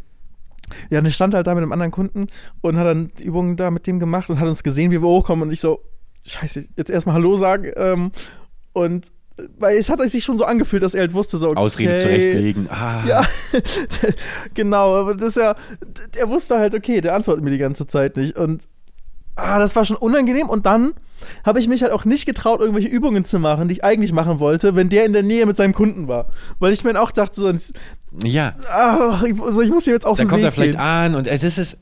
[0.89, 2.27] ja, und ich stand halt da mit einem anderen Kunden
[2.61, 5.07] und hat dann die Übungen da mit dem gemacht und hat uns gesehen, wie wir
[5.07, 5.47] hochkommen.
[5.47, 5.81] Und ich so,
[6.25, 7.71] scheiße, jetzt erstmal Hallo sagen.
[7.75, 8.11] Ähm,
[8.73, 9.07] und
[9.57, 11.49] weil es hat sich schon so angefühlt, dass er halt wusste, so.
[11.49, 12.69] Okay, Ausrede zurechtlegen.
[12.69, 13.23] Ah, Ja,
[14.53, 15.55] genau, aber das ist ja,
[16.15, 18.37] er wusste halt, okay, der antwortet mir die ganze Zeit nicht.
[18.37, 18.67] Und
[19.35, 20.49] ah, das war schon unangenehm.
[20.49, 20.93] Und dann
[21.43, 24.39] habe ich mich halt auch nicht getraut, irgendwelche Übungen zu machen, die ich eigentlich machen
[24.39, 26.27] wollte, wenn der in der Nähe mit seinem Kunden war.
[26.59, 27.51] Weil ich mir dann auch dachte, so,
[28.23, 28.53] ja.
[28.69, 30.79] ach, ich, so, ich muss hier jetzt auf Dann den kommt Weg er vielleicht gehen.
[30.79, 31.77] an und es ist, es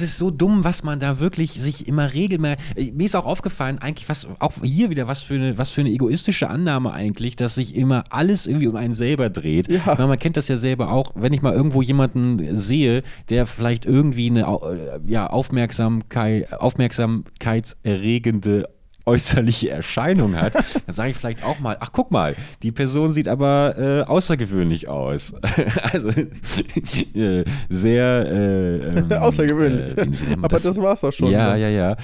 [0.00, 2.94] ist so dumm, was man da wirklich sich immer regelmäßig.
[2.94, 5.90] Mir ist auch aufgefallen, eigentlich, was auch hier wieder, was für eine, was für eine
[5.90, 9.70] egoistische Annahme eigentlich, dass sich immer alles irgendwie um einen selber dreht.
[9.70, 9.98] Ja.
[9.98, 13.86] Weil man kennt das ja selber auch, wenn ich mal irgendwo jemanden sehe, der vielleicht
[13.86, 18.68] irgendwie eine äh, ja, Aufmerksamkeit, aufmerksamkeitserregende
[19.06, 20.54] äußerliche Erscheinung hat,
[20.86, 24.88] dann sage ich vielleicht auch mal, ach guck mal, die Person sieht aber äh, außergewöhnlich
[24.88, 25.34] aus.
[25.92, 26.08] also
[27.14, 29.96] äh, sehr äh, ähm, Außergewöhnlich.
[29.96, 31.30] äh, aber das, war's auch schon.
[31.30, 31.60] ja, ne?
[31.60, 31.96] ja, ja.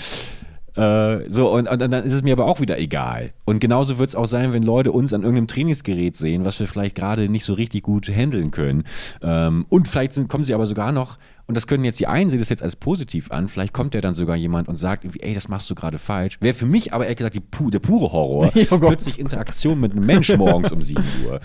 [0.77, 3.33] Äh, so, und, und dann ist es mir aber auch wieder egal.
[3.45, 6.67] Und genauso wird es auch sein, wenn Leute uns an irgendeinem Trainingsgerät sehen, was wir
[6.67, 8.85] vielleicht gerade nicht so richtig gut handeln können.
[9.23, 11.19] Ähm, und vielleicht sind, kommen sie aber sogar noch,
[11.51, 14.01] und das können jetzt die einen sehen das jetzt als positiv an, vielleicht kommt ja
[14.01, 16.39] dann sogar jemand und sagt irgendwie, ey, das machst du gerade falsch.
[16.41, 18.53] Wäre für mich aber ehrlich gesagt die, der pure Horror.
[18.71, 18.79] Oh.
[18.79, 21.41] Plötzlich Interaktion mit einem Mensch morgens um 7 Uhr.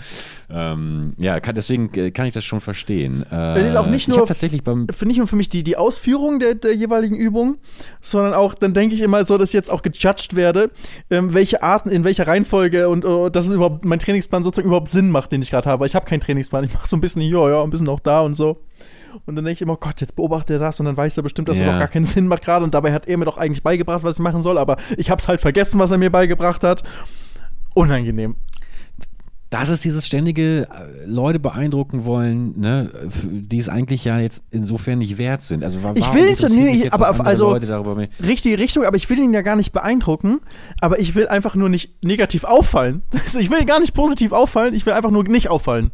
[0.48, 3.22] Ähm, ja, kann, deswegen äh, kann ich das schon verstehen.
[3.24, 5.64] Äh, Das ist auch nicht ich nur tatsächlich beim für nicht nur für mich die,
[5.64, 7.56] die Ausführung der, der jeweiligen Übung,
[8.00, 10.70] sondern auch, dann denke ich immer so, dass ich jetzt auch gejudged werde,
[11.10, 14.90] ähm, welche Arten, in welcher Reihenfolge und äh, dass es überhaupt mein Trainingsplan sozusagen überhaupt
[14.90, 15.84] Sinn macht, den ich gerade habe.
[15.86, 16.64] Ich habe keinen Trainingsplan.
[16.64, 18.56] Ich mache so ein bisschen hier, ja, ein bisschen auch da und so.
[19.24, 21.48] Und dann denke ich immer, Gott, jetzt beobachtet er das und dann weiß er bestimmt,
[21.48, 21.74] dass es Ja.
[21.74, 22.64] auch gar keinen Sinn macht gerade.
[22.64, 24.58] Und dabei hat er mir doch eigentlich beigebracht, was ich machen soll.
[24.58, 26.82] Aber ich habe es halt vergessen, was er mir beigebracht hat.
[27.74, 28.36] Unangenehm.
[29.50, 32.90] das ist dieses ständige äh, Leute beeindrucken wollen, ne,
[33.22, 35.62] die es eigentlich ja jetzt insofern nicht wert sind.
[35.62, 38.84] Also wa- Ich warum will nee, mich jetzt, aber also- Leute darüber mehr- richtige Richtung,
[38.84, 40.40] aber ich will ihn ja gar nicht beeindrucken,
[40.80, 43.02] aber ich will einfach nur nicht negativ auffallen.
[43.38, 45.92] Ich will gar nicht positiv auffallen, ich will einfach nur nicht auffallen.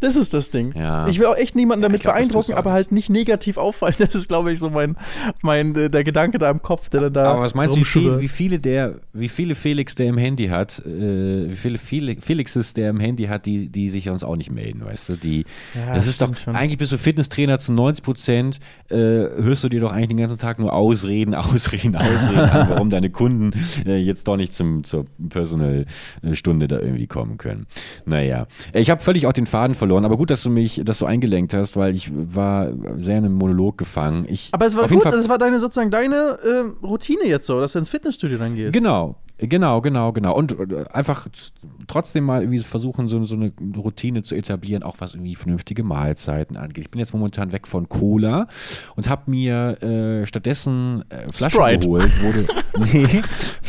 [0.00, 0.72] Das ist das Ding.
[0.76, 1.06] Ja.
[1.08, 3.94] Ich will auch echt niemanden Ja, damit glaub, beeindrucken, aber halt nicht negativ auffallen.
[3.98, 4.96] Das ist, glaube ich, so mein,
[5.42, 7.32] mein äh, der Gedanke da im Kopf, der dann da.
[7.32, 10.48] Aber was meinst du, wie, viel, wie viele der, wie viele Felix der im Handy
[10.48, 14.36] hat, äh, wie viele Fel- Felixes der im Handy hat, die, die sich sonst auch
[14.36, 15.12] nicht melden, weißt du?
[15.16, 16.56] Die, Ja, das ist doch, schon.
[16.56, 18.58] eigentlich bist du Fitnesstrainer zu 90 Prozent,
[18.88, 22.88] äh, hörst du dir doch eigentlich den ganzen Tag nur Ausreden, Ausreden, Ausreden an, warum
[22.90, 23.52] deine Kunden
[23.86, 27.66] äh, jetzt doch nicht zum, zur Personal-Stunde da irgendwie kommen können.
[28.06, 31.06] Naja, ich habe völlig auch den Faden verloren, aber gut, dass du mich, dass du
[31.06, 34.24] eingelenkt hast, weil ich war sehr in einem Monolog gefangen.
[34.28, 37.72] Ich, aber es war gut, das war deine sozusagen deine ähm, Routine jetzt so, dass
[37.72, 38.72] du ins Fitnessstudio dann gehst.
[38.72, 40.34] Genau, genau, genau, genau.
[40.36, 41.26] Und äh, einfach
[41.86, 46.56] trotzdem mal irgendwie versuchen, so, so eine Routine zu etablieren, auch was irgendwie vernünftige Mahlzeiten
[46.56, 46.84] angeht.
[46.84, 48.46] Ich bin jetzt momentan weg von Cola
[48.96, 51.86] und habe mir äh, stattdessen äh, Flaschen Sprite.
[51.86, 52.10] geholt.
[52.22, 52.46] Wurde,
[52.92, 53.22] nee,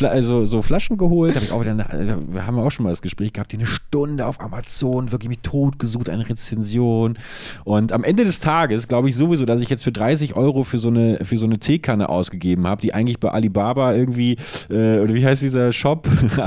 [0.08, 1.36] also so Flaschen geholt.
[1.36, 3.66] Hab ich auch wieder, eine- wir haben auch schon mal das Gespräch gehabt, die eine
[3.68, 7.18] Stunde auf Amazon wirklich mich tot gesucht, eine Rezension.
[7.64, 10.78] Und am Ende des Tages glaube ich sowieso, dass ich jetzt für 30 Euro für
[10.80, 14.38] so eine, für so eine Teekanne ausgegeben habe, die eigentlich bei Alibaba irgendwie,
[14.70, 16.08] äh, oder wie heißt dieser Shop?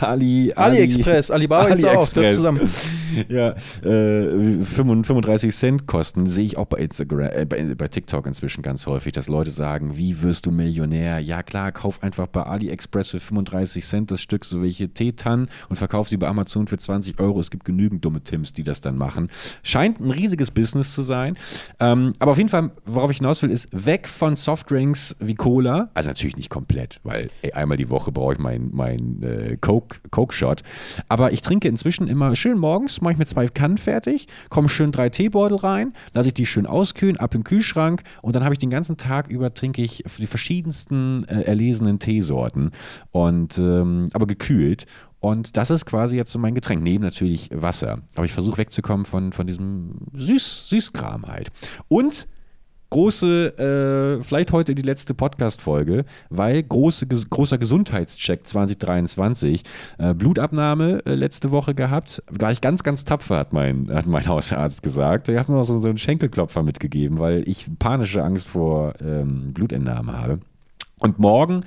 [0.00, 2.70] Ali, Ali, AliExpress, Alibaba gibt's auch, zusammen.
[3.28, 8.62] Ja, äh, 35 Cent kosten, sehe ich auch bei Instagram, äh, bei, bei TikTok inzwischen
[8.62, 11.18] ganz häufig, dass Leute sagen, wie wirst du Millionär?
[11.18, 15.76] Ja klar, kauf einfach bei AliExpress für 35 Cent das Stück so welche Teetannen und
[15.76, 17.40] verkauf sie bei Amazon für 20 Euro.
[17.40, 19.28] Es gibt genügend dumme Tims, die das dann machen.
[19.62, 21.36] Scheint ein riesiges Business zu sein.
[21.78, 25.90] Ähm, aber auf jeden Fall, worauf ich hinaus will, ist weg von Softdrinks wie Cola.
[25.94, 29.98] Also natürlich nicht komplett, weil ey, einmal die Woche brauche ich mein, mein äh, Coke,
[30.10, 30.62] Coke-Shot.
[31.08, 34.92] Aber ich trinke inzwischen immer schön morgens, mache ich mir zwei Kannen fertig, kommen schön
[34.92, 38.58] drei Teebeutel rein, lasse ich die schön auskühlen, ab im Kühlschrank und dann habe ich
[38.58, 42.70] den ganzen Tag über trinke ich die verschiedensten äh, erlesenen Teesorten
[43.10, 44.86] und ähm, aber gekühlt.
[45.20, 47.98] Und das ist quasi jetzt so mein Getränk, neben natürlich Wasser.
[48.14, 51.50] Aber ich versuche wegzukommen von, von diesem Süß, Süßkram halt.
[51.88, 52.26] Und
[52.90, 59.62] große, äh, vielleicht heute die letzte Podcast-Folge, weil große, großer Gesundheitscheck 2023,
[59.98, 64.26] äh, Blutabnahme äh, letzte Woche gehabt, war ich ganz, ganz tapfer, hat mein, hat mein
[64.28, 65.28] Hausarzt gesagt.
[65.28, 69.52] Er hat mir noch so, so einen Schenkelklopfer mitgegeben, weil ich panische Angst vor ähm,
[69.52, 70.40] Blutentnahme habe.
[70.98, 71.64] Und morgen,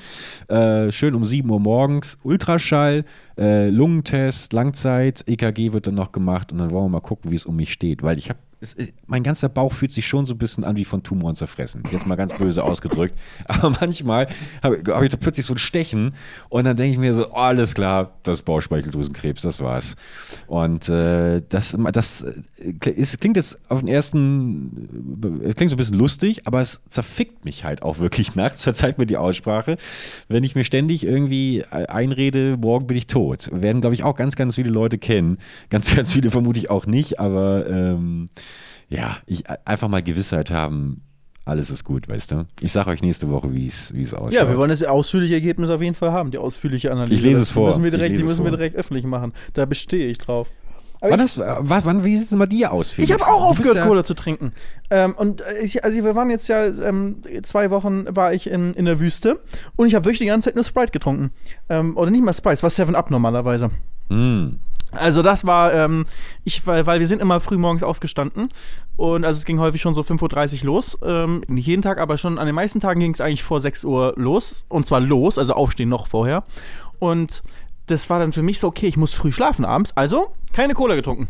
[0.48, 3.04] äh, schön um 7 Uhr morgens, Ultraschall,
[3.36, 7.36] äh, Lungentest, Langzeit, EKG wird dann noch gemacht und dann wollen wir mal gucken, wie
[7.36, 8.04] es um mich steht.
[8.04, 10.76] Weil ich habe es, äh, mein ganzer Bauch fühlt sich schon so ein bisschen an
[10.76, 11.84] wie von Tumoren zerfressen.
[11.92, 13.20] Jetzt mal ganz böse ausgedrückt.
[13.46, 14.28] Aber manchmal
[14.64, 16.16] habe hab ich da plötzlich so ein Stechen
[16.50, 19.96] und dann denke ich mir so, alles klar, das Bauchspeicheldrüsenkrebs, das war's.
[20.48, 22.26] Und äh, das, das
[22.96, 27.46] ist, klingt jetzt auf den ersten, es klingt so ein bisschen lustig, aber es zerfickt
[27.46, 29.78] mich halt auch wirklich nachts, verzeiht mir die Aussprache,
[30.30, 33.50] wenn ich mir ständig irgendwie einrede, morgen bin ich tot.
[33.52, 35.38] Werden, glaube ich, auch ganz, ganz viele Leute kennen.
[35.70, 38.30] Ganz, ganz viele vermute ich auch nicht, aber ähm,
[38.94, 41.02] ja, ich einfach mal Gewissheit haben,
[41.46, 42.46] alles ist gut, weißt du?
[42.62, 44.40] Ich sage euch nächste Woche, wie es aussieht.
[44.40, 47.16] Ja, wir wollen das ausführliche Ergebnis auf jeden Fall haben, die ausführliche Analyse.
[47.16, 47.64] Ich lese es vor.
[47.64, 49.34] Die müssen wir direkt, die müssen wir direkt öffentlich machen.
[49.54, 50.48] Da bestehe ich drauf.
[51.02, 53.14] wann, das, wann, wie sieht es denn bei dir aus, Felix?
[53.14, 54.54] Ich habe auch aufgehört, ja Cola zu trinken.
[54.90, 58.74] Ähm, und äh, ich, also wir waren jetzt ja, ähm, zwei Wochen war ich in,
[58.74, 59.42] in der Wüste
[59.76, 61.32] und ich habe wirklich die ganze Zeit nur Sprite getrunken.
[61.68, 63.70] Ähm, oder nicht mal Sprite, es war 7-Up normalerweise.
[64.08, 64.60] Mm.
[64.96, 66.06] Also das war, ähm,
[66.44, 68.50] ich, weil, weil wir sind immer früh morgens aufgestanden
[68.96, 70.98] und also es ging häufig schon so 5.30 Uhr los.
[71.04, 73.86] Ähm, nicht jeden Tag, aber schon an den meisten Tagen ging es eigentlich vor 6
[73.86, 74.66] Uhr los.
[74.70, 76.44] Und zwar los, also aufstehen noch vorher.
[77.00, 77.44] Und
[77.88, 80.96] das war dann für mich so, okay, ich muss früh schlafen abends, also keine Cola
[80.96, 81.28] getrunken.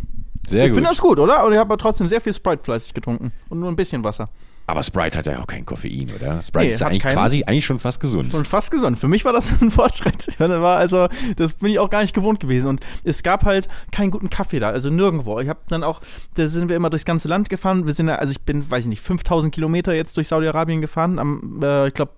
[0.48, 0.72] Sehr ich gut.
[0.72, 1.46] Ich finde das gut, oder?
[1.46, 4.30] Und ich habe aber trotzdem sehr viel Sprite fleißig getrunken und nur ein bisschen Wasser.
[4.66, 6.42] Aber Sprite hat ja auch kein Koffein, oder?
[6.42, 8.32] Sprite nee, ist ja eigentlich quasi eigentlich schon fast gesund.
[8.32, 8.98] Schon fast gesund.
[8.98, 10.28] Für mich war das ein Fortschritt.
[10.40, 12.68] Das war also, das bin ich auch gar nicht gewohnt gewesen.
[12.68, 15.40] Und es gab halt keinen guten Kaffee da, also nirgendwo.
[15.40, 16.02] Ich habe dann auch,
[16.36, 17.88] da sind wir immer durchs ganze Land gefahren.
[17.88, 21.20] Wir sind ja, also ich bin, weiß ich nicht, 5000 Kilometer jetzt durch Saudi-Arabien gefahren.
[21.20, 22.14] Am, äh, ich glaube,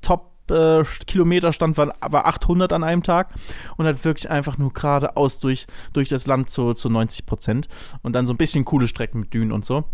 [0.00, 3.34] Top äh, Kilometerstand war, war 800 an einem Tag
[3.76, 7.68] und hat wirklich einfach nur geradeaus durch, durch das Land zu, zu 90 Prozent
[8.02, 9.84] und dann so ein bisschen coole Strecken mit Dünen und so.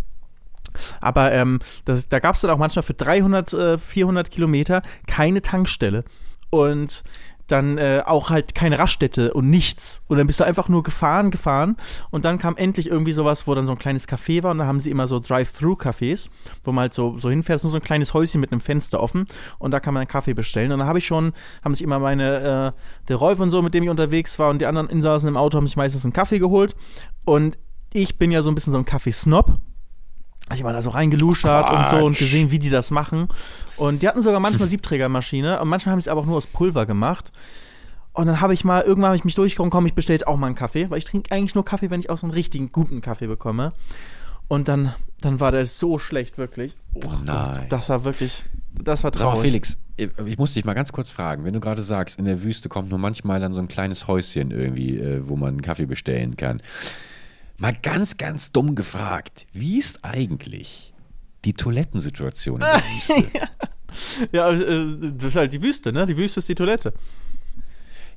[1.00, 5.42] Aber ähm, das, da gab es dann auch manchmal für 300, äh, 400 Kilometer keine
[5.42, 6.04] Tankstelle.
[6.50, 7.04] Und
[7.46, 10.02] dann äh, auch halt keine Raststätte und nichts.
[10.08, 11.76] Und dann bist du einfach nur gefahren, gefahren.
[12.10, 14.52] Und dann kam endlich irgendwie sowas, wo dann so ein kleines Café war.
[14.52, 16.30] Und da haben sie immer so Drive-Thru-Cafés,
[16.64, 17.62] wo man halt so, so hinfährt.
[17.62, 19.26] nur so ein kleines Häuschen mit einem Fenster offen.
[19.58, 20.72] Und da kann man einen Kaffee bestellen.
[20.72, 21.32] Und da habe ich schon,
[21.62, 24.60] haben sich immer meine, äh, der Rolf und so, mit dem ich unterwegs war, und
[24.60, 26.74] die anderen Insassen im Auto haben sich meistens einen Kaffee geholt.
[27.24, 27.58] Und
[27.92, 29.73] ich bin ja so ein bisschen so ein Kaffeesnob habe
[30.52, 33.28] ich mal da so reingeluschert und so und gesehen, wie die das machen.
[33.76, 36.46] Und die hatten sogar manchmal Siebträgermaschine und manchmal haben sie es aber auch nur aus
[36.46, 37.32] Pulver gemacht.
[38.12, 40.36] Und dann habe ich mal, irgendwann habe ich mich durchgekommen, komm, ich bestelle jetzt auch
[40.36, 42.70] mal einen Kaffee, weil ich trinke eigentlich nur Kaffee, wenn ich auch so einen richtigen
[42.70, 43.72] guten Kaffee bekomme.
[44.46, 46.76] Und dann, dann war der so schlecht, wirklich.
[46.94, 47.54] Oh, oh nein.
[47.54, 49.26] Gott, das war wirklich, das war traurig.
[49.26, 52.24] Sag mal, Felix, ich muss dich mal ganz kurz fragen, wenn du gerade sagst, in
[52.24, 55.62] der Wüste kommt nur manchmal dann so ein kleines Häuschen irgendwie, äh, wo man einen
[55.62, 56.62] Kaffee bestellen kann.
[57.58, 60.92] Mal ganz, ganz dumm gefragt, wie ist eigentlich
[61.44, 63.48] die Toilettensituation in der Wüste?
[64.32, 66.06] ja, äh, das ist halt die Wüste, ne?
[66.06, 66.92] Die Wüste ist die Toilette.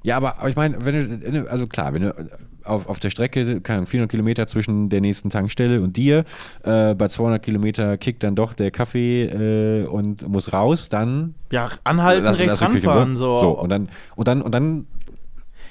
[0.04, 2.30] Ja, aber, aber ich meine, wenn du, also klar, wenn du
[2.63, 6.23] auf, auf der Strecke, keine 400 Kilometer zwischen der nächsten Tankstelle und dir,
[6.63, 11.36] äh, bei 200 Kilometer kickt dann doch der Kaffee äh, und muss raus, dann.
[11.52, 13.39] Ja, anhalten, lass, rechts lass ranfahren, so.
[13.39, 14.88] So, und dann, und dann, und dann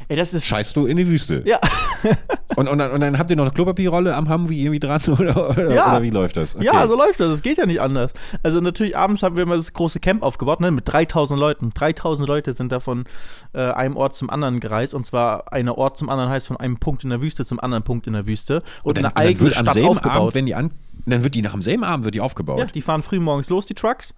[0.08, 1.42] Ey, das ist Scheißt du in die Wüste.
[1.44, 1.58] Ja.
[2.56, 5.50] und, und, dann, und dann habt ihr noch eine Klopapierrolle am Hamwi irgendwie dran oder,
[5.50, 5.90] oder, ja.
[5.90, 6.54] oder wie läuft das?
[6.54, 6.64] Okay.
[6.64, 7.30] Ja, so läuft das.
[7.30, 8.12] Es geht ja nicht anders.
[8.42, 11.70] Also natürlich abends haben wir immer das große Camp aufgebaut, ne, mit 3000 Leuten.
[11.74, 13.04] 3000 Leute sind da von
[13.52, 16.78] äh, einem Ort zum anderen gereist und zwar einer Ort zum anderen heißt von einem
[16.78, 19.50] Punkt in der Wüste zum anderen Punkt in der Wüste und, und dann, eine eigene
[19.50, 20.04] Stadt aufgebaut.
[20.06, 20.70] Abend, wenn die an,
[21.04, 22.58] dann wird die nach dem selben Abend wird die aufgebaut.
[22.58, 24.14] Ja, die fahren früh morgens los, die Trucks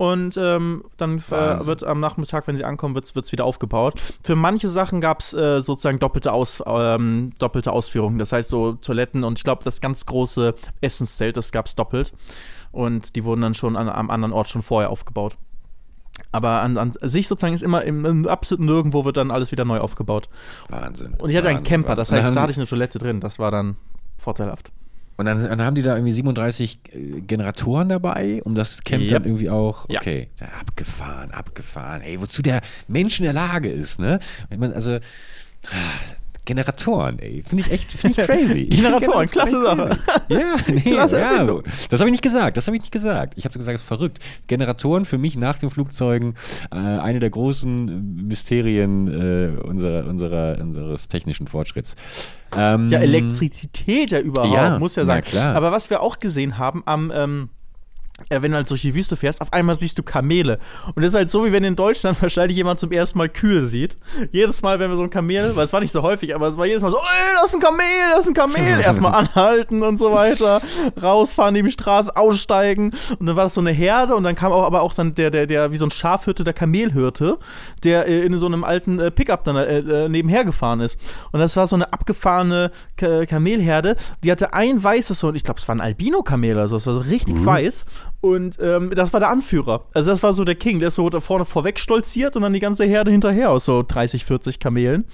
[0.00, 4.00] und ähm, dann äh, wird am Nachmittag, wenn sie ankommen, wird es wieder aufgebaut.
[4.22, 8.18] Für manche Sachen gab es äh, sozusagen doppelte, Aus, ähm, doppelte Ausführungen.
[8.18, 12.14] Das heißt so Toiletten und ich glaube, das ganz große Essenszelt, das gab es doppelt.
[12.72, 15.36] Und die wurden dann schon an, am anderen Ort schon vorher aufgebaut.
[16.32, 19.66] Aber an, an, sich sozusagen ist immer im, im absoluten Nirgendwo wird dann alles wieder
[19.66, 20.30] neu aufgebaut.
[20.70, 21.12] Wahnsinn.
[21.18, 23.20] Und ich hatte Wahnsinn, einen Camper, das heißt, da hatte ich eine Toilette drin.
[23.20, 23.76] Das war dann
[24.16, 24.72] vorteilhaft.
[25.20, 29.10] Und dann, dann, haben die da irgendwie 37 äh, Generatoren dabei, um das Camp yep.
[29.10, 29.84] dann irgendwie auch.
[29.86, 30.46] Okay, ja.
[30.58, 32.00] abgefahren, abgefahren.
[32.00, 34.18] Ey, wozu der Mensch in der Lage ist, ne?
[34.48, 34.98] Wenn man, also.
[36.50, 37.44] Generatoren, ey.
[37.46, 38.64] Finde ich echt find ich crazy.
[38.70, 39.96] Generatoren, klasse Sache.
[40.28, 41.46] Ja, nee, klasse ja.
[41.88, 42.56] Das habe ich nicht gesagt.
[42.56, 43.34] Das habe ich nicht gesagt.
[43.36, 44.18] Ich habe so gesagt, es ist verrückt.
[44.48, 46.34] Generatoren für mich nach den Flugzeugen
[46.72, 51.94] äh, eine der großen Mysterien äh, unserer, unserer, unseres technischen Fortschritts.
[52.56, 55.22] Ähm, ja, Elektrizität ja überhaupt, ja, muss ja sein.
[55.54, 57.59] Aber was wir auch gesehen haben am ähm, äh,
[58.28, 60.58] wenn du halt durch die Wüste fährst, auf einmal siehst du Kamele.
[60.94, 63.66] Und das ist halt so, wie wenn in Deutschland wahrscheinlich jemand zum ersten Mal Kühe
[63.66, 63.96] sieht.
[64.32, 66.56] Jedes Mal, wenn wir so ein Kamel, weil es war nicht so häufig, aber es
[66.56, 68.80] war jedes Mal so, ey, das ist ein Kamel, das ist ein Kamel.
[68.84, 70.60] Erstmal anhalten und so weiter,
[71.00, 72.92] rausfahren, die Straße, aussteigen.
[73.18, 75.30] Und dann war das so eine Herde und dann kam auch aber auch dann der,
[75.30, 77.38] der, der, wie so ein Schafhirte, der Kamelhirte,
[77.84, 80.98] der äh, in so einem alten äh, Pickup dann äh, äh, nebenher gefahren ist.
[81.32, 85.60] Und das war so eine abgefahrene Ka Kamelherde, die hatte ein weißes, und ich glaube,
[85.60, 87.46] es war ein Albino-Kamel oder so, es war so richtig Mhm.
[87.46, 87.84] weiß.
[88.20, 89.84] Und ähm, das war der Anführer.
[89.94, 92.52] Also das war so der King, der ist so da vorne vorweg stolziert und dann
[92.52, 95.04] die ganze Herde hinterher aus so 30, 40 Kamelen.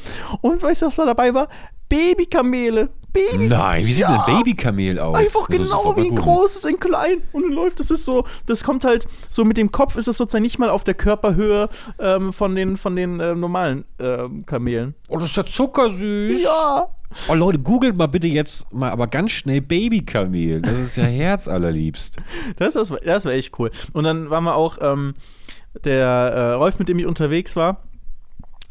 [0.41, 1.49] Und weißt du, was da dabei war?
[1.89, 2.89] Babykamele.
[3.13, 3.49] Baby.
[3.49, 4.09] Nein, wie sieht Ja.
[4.27, 5.17] denn ein Babykamel aus?
[5.17, 7.23] Einfach genau wie ein großes in klein.
[7.33, 10.19] Und dann läuft es ist so, das kommt halt so mit dem Kopf ist es
[10.19, 14.95] sozusagen nicht mal auf der Körperhöhe ähm, von den, von den äh, normalen ähm, Kamelen.
[15.09, 16.43] Oh, das ist ja zuckersüß.
[16.43, 16.89] Ja.
[17.29, 20.61] Oh Leute, googelt mal bitte jetzt mal, aber ganz schnell Babykamel.
[20.61, 22.19] Das ist ja herzallerliebst.
[22.57, 23.71] Das, das, das war echt cool.
[23.93, 25.15] Und dann waren wir auch, ähm,
[25.85, 27.83] der äh, Rolf, mit dem ich unterwegs war,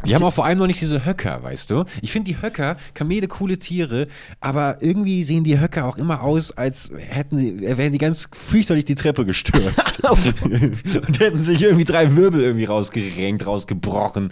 [0.06, 1.86] Die haben auch vor allem noch nicht diese Höcker, weißt du?
[2.02, 4.08] Ich finde die Höcker, Kamele, coole Tiere,
[4.40, 8.86] aber irgendwie sehen die Höcker auch immer aus, als hätten sie, wären die ganz fürchterlich
[8.86, 10.02] die Treppe gestürzt.
[10.04, 14.32] und hätten sich irgendwie drei Wirbel irgendwie rausgerenkt, rausgebrochen.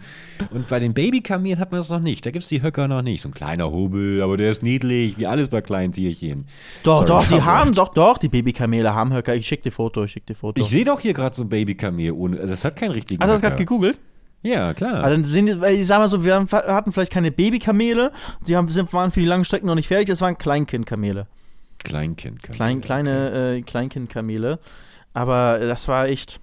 [0.51, 2.25] Und bei den Babykamelen hat man das noch nicht.
[2.25, 3.21] Da gibt es die Höcker noch nicht.
[3.21, 6.45] So ein kleiner Hobel, aber der ist niedlich, wie alles bei kleinen Tierchen.
[6.83, 9.35] Doch, Sorry, doch, die haben, doch, doch, die Babykamele haben Höcker.
[9.35, 10.61] Ich schick dir Foto, ich schick dir Foto.
[10.61, 12.37] Ich sehe doch hier gerade so ein Babykamel ohne.
[12.37, 13.21] Also das hat keinen richtigen.
[13.21, 13.99] Hast du das gerade gegoogelt?
[14.43, 14.99] Ja, klar.
[14.99, 18.11] Aber dann sind weil ich sag mal so, wir haben, hatten vielleicht keine Babykamele,
[18.45, 21.27] die haben, sind, waren für die langen Strecken noch nicht fertig, das waren Kleinkindkamele.
[21.79, 22.43] Kleinkind.
[22.43, 24.59] Klein, kleine äh, Kleinkindkamele.
[25.13, 26.39] Aber das war echt.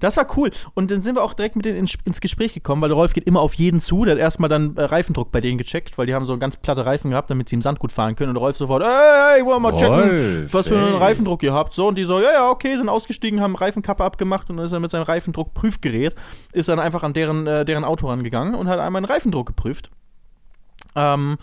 [0.00, 0.50] Das war cool.
[0.74, 3.24] Und dann sind wir auch direkt mit denen ins, Gespräch gekommen, weil der Rolf geht
[3.24, 4.04] immer auf jeden zu.
[4.04, 6.86] Der hat erstmal dann äh, Reifendruck bei denen gecheckt, weil die haben so ganz platte
[6.86, 8.30] Reifen gehabt, damit sie im Sand gut fahren können.
[8.30, 10.98] Und Rolf sofort, ey, hey, wollen wir mal checken, Rolf, was für einen ey.
[10.98, 11.74] Reifendruck ihr habt.
[11.74, 14.72] So, und die so, ja, ja, okay, sind ausgestiegen, haben Reifenkappe abgemacht und dann ist
[14.72, 16.14] er mit seinem Reifendruckprüfgerät,
[16.52, 19.90] ist dann einfach an deren, äh, deren Auto rangegangen und hat einmal einen Reifendruck geprüft.
[20.94, 21.38] Ähm,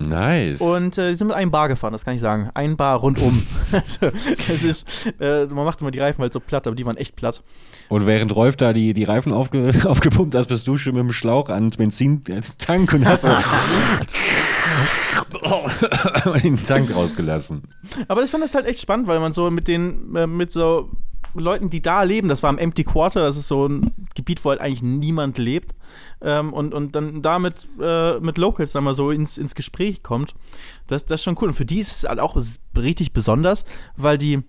[0.00, 0.60] Nice.
[0.60, 2.50] und äh, die sind mit einem Bar gefahren, das kann ich sagen.
[2.54, 3.46] Ein Bar rundum.
[3.72, 4.16] also,
[4.52, 7.16] es ist, äh, man macht immer die Reifen halt so platt, aber die waren echt
[7.16, 7.42] platt.
[7.88, 11.12] Und während Rolf da die, die Reifen aufge, aufgepumpt hast, bist du schon mit dem
[11.12, 13.24] Schlauch an den Benzintank und hast
[16.42, 17.62] den Tank rausgelassen.
[18.08, 20.90] Aber ich fand das halt echt spannend, weil man so mit den, äh, mit so
[21.34, 24.50] Leuten, die da leben, das war im Empty Quarter, das ist so ein Gebiet, wo
[24.50, 25.74] halt eigentlich niemand lebt.
[26.20, 30.34] Ähm, und, und dann damit äh, mit Locals, sagen wir so, ins, ins Gespräch kommt,
[30.86, 31.48] das, das ist schon cool.
[31.48, 32.36] Und für die ist es halt auch
[32.76, 33.64] richtig besonders,
[33.96, 34.42] weil die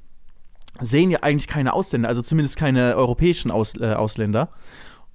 [0.79, 4.49] sehen ja eigentlich keine Ausländer, also zumindest keine europäischen Aus, äh, Ausländer.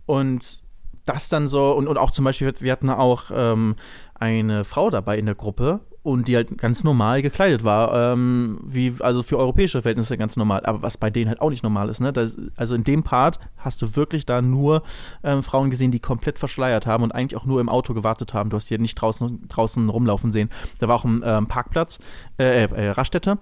[0.07, 0.63] Und
[1.05, 3.77] das dann so, und, und auch zum Beispiel, wir hatten auch ähm,
[4.15, 8.95] eine Frau dabei in der Gruppe und die halt ganz normal gekleidet war, ähm, wie,
[9.01, 12.01] also für europäische Verhältnisse ganz normal, aber was bei denen halt auch nicht normal ist,
[12.01, 12.13] ne?
[12.13, 14.85] Das, also in dem Part hast du wirklich da nur
[15.25, 18.51] ähm, Frauen gesehen, die komplett verschleiert haben und eigentlich auch nur im Auto gewartet haben.
[18.51, 20.49] Du hast hier nicht draußen, draußen rumlaufen sehen.
[20.79, 21.99] Da war auch ein ähm, Parkplatz,
[22.39, 23.39] äh, äh, Raststätte,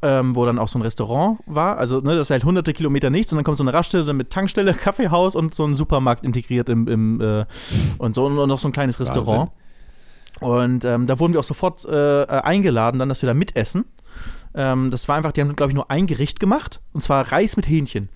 [0.00, 1.76] ähm, wo dann auch so ein Restaurant war.
[1.76, 4.30] Also, ne, das ist halt hunderte Kilometer nichts und dann kommt so eine Raststätte mit
[4.30, 7.44] Tankstelle, Kaffeehaus und so ein Supermarkt integriert im, im äh,
[7.98, 9.14] und so und noch so ein kleines Wahnsinn.
[9.14, 9.50] Restaurant.
[10.40, 13.84] Und ähm, da wurden wir auch sofort äh, äh, eingeladen, dann, dass wir da mitessen.
[14.54, 17.56] Ähm, das war einfach, die haben, glaube ich, nur ein Gericht gemacht, und zwar Reis
[17.56, 18.08] mit Hähnchen.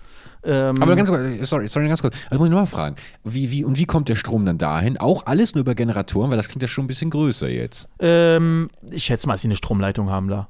[0.45, 2.17] Ähm, Aber ganz kurz, sorry, sorry, ganz kurz.
[2.29, 2.97] Also muss ich nochmal fragen.
[3.23, 4.99] Wie, wie, und wie kommt der Strom dann dahin?
[4.99, 7.89] Auch alles nur über Generatoren, weil das klingt ja schon ein bisschen größer jetzt.
[8.01, 10.49] ähm, ich schätze mal, dass sie eine Stromleitung haben da.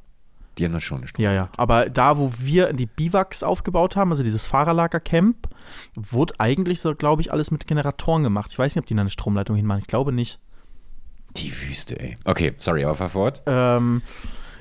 [0.59, 1.25] Die haben dann schon eine Strom.
[1.25, 1.49] Ja, ja.
[1.57, 5.49] Aber da, wo wir die Biwaks aufgebaut haben, also dieses Fahrerlager-Camp,
[5.95, 8.51] wurde eigentlich so, glaube ich, alles mit Generatoren gemacht.
[8.51, 9.81] Ich weiß nicht, ob die da eine Stromleitung hinmachen.
[9.81, 10.41] Ich glaube nicht.
[11.37, 12.16] Die Wüste, ey.
[12.25, 13.42] Okay, sorry, aber fahr fort.
[13.47, 14.03] Ähm,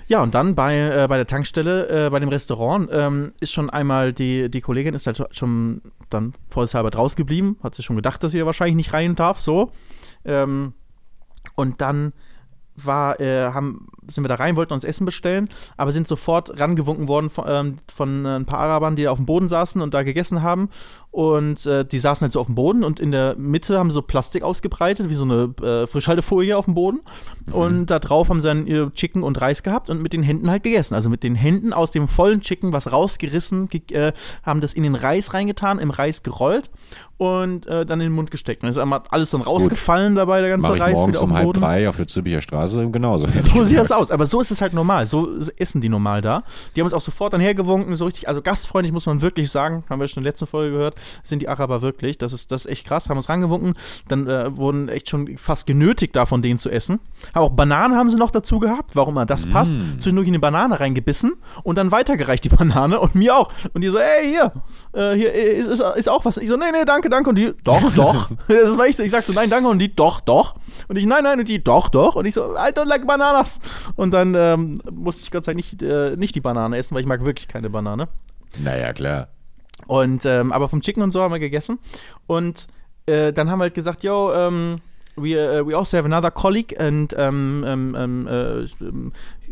[0.08, 3.70] ja, und dann bei, äh, bei der Tankstelle, äh, bei dem Restaurant, ähm, ist schon
[3.70, 8.22] einmal die, die Kollegin ist halt schon dann vorsichtshalber draußen geblieben, hat sich schon gedacht,
[8.24, 9.72] dass sie wahrscheinlich nicht rein darf, so.
[10.26, 10.74] Ähm,
[11.56, 12.14] und dann
[12.76, 17.08] war, äh, haben, sind wir da rein, wollten uns Essen bestellen, aber sind sofort rangewunken
[17.08, 20.04] worden von, ähm, von äh, ein paar Arabern, die auf dem Boden saßen und da
[20.04, 20.70] gegessen haben.
[21.12, 23.96] Und äh, die saßen halt so auf dem Boden und in der Mitte haben sie
[23.96, 27.02] so Plastik ausgebreitet, wie so eine äh, Frischhaltefolie auf dem Boden.
[27.52, 30.50] Und da drauf haben sie dann ihr Chicken und Reis gehabt und mit den Händen
[30.50, 30.96] halt gegessen.
[30.96, 34.84] Also mit den Händen aus dem vollen Chicken was rausgerissen, ge äh, haben das in
[34.84, 36.72] den Reis reingetan, im Reis gerollt
[37.18, 38.64] und äh, dann in den Mund gesteckt.
[38.64, 41.30] Und dann ist alles dann rausgefallen dabei, der ganze Mache ich Reis morgens wieder auf
[41.30, 43.28] um halb drei auf der Zülpicher Straße genauso.
[43.28, 44.01] So sieht das aus.
[44.10, 45.06] Aber so ist es halt normal.
[45.06, 46.44] So essen die normal da.
[46.76, 49.84] Die haben uns auch sofort dann hergewunken, so richtig, also gastfreundlich muss man wirklich sagen,
[49.90, 52.18] haben wir schon in der letzten Folge gehört, sind die Araber wirklich.
[52.18, 53.10] Das ist, das ist echt krass.
[53.10, 53.76] Haben uns rangewunken.
[54.08, 57.00] Dann äh, wurden echt schon fast genötigt, da von denen zu essen.
[57.36, 59.78] Haben auch Bananen haben sie noch dazu gehabt, warum immer das passt.
[60.00, 61.34] Zwischendurch in eine Banane reingebissen
[61.64, 63.52] und dann weitergereicht die Banane und mir auch.
[63.74, 64.52] Und die so, ey, hier,
[64.94, 66.38] äh, hier ist, ist, ist auch was.
[66.38, 67.30] Ich so, nee, nee, danke, danke.
[67.30, 68.30] Und die, doch, doch.
[68.48, 69.70] das war ich so, ich sag so, nein, danke.
[69.70, 70.56] Und die, doch, doch.
[70.88, 71.40] Und ich, nein, nein.
[71.40, 72.16] Und die, doch, doch.
[72.16, 73.60] Und ich so, I don't like bananas.
[73.96, 77.02] Und dann ähm, musste ich Gott sei Dank nicht, äh, nicht die Banane essen, weil
[77.02, 78.08] ich mag wirklich keine Banane.
[78.64, 79.30] Naja, klar.
[79.88, 81.80] Und, ähm, aber vom Chicken und so haben wir gegessen.
[82.28, 82.68] Und
[83.06, 84.78] äh, dann haben wir halt gesagt, yo, ähm,
[85.16, 88.66] we, uh, we also have another colleague and um, um, um, uh,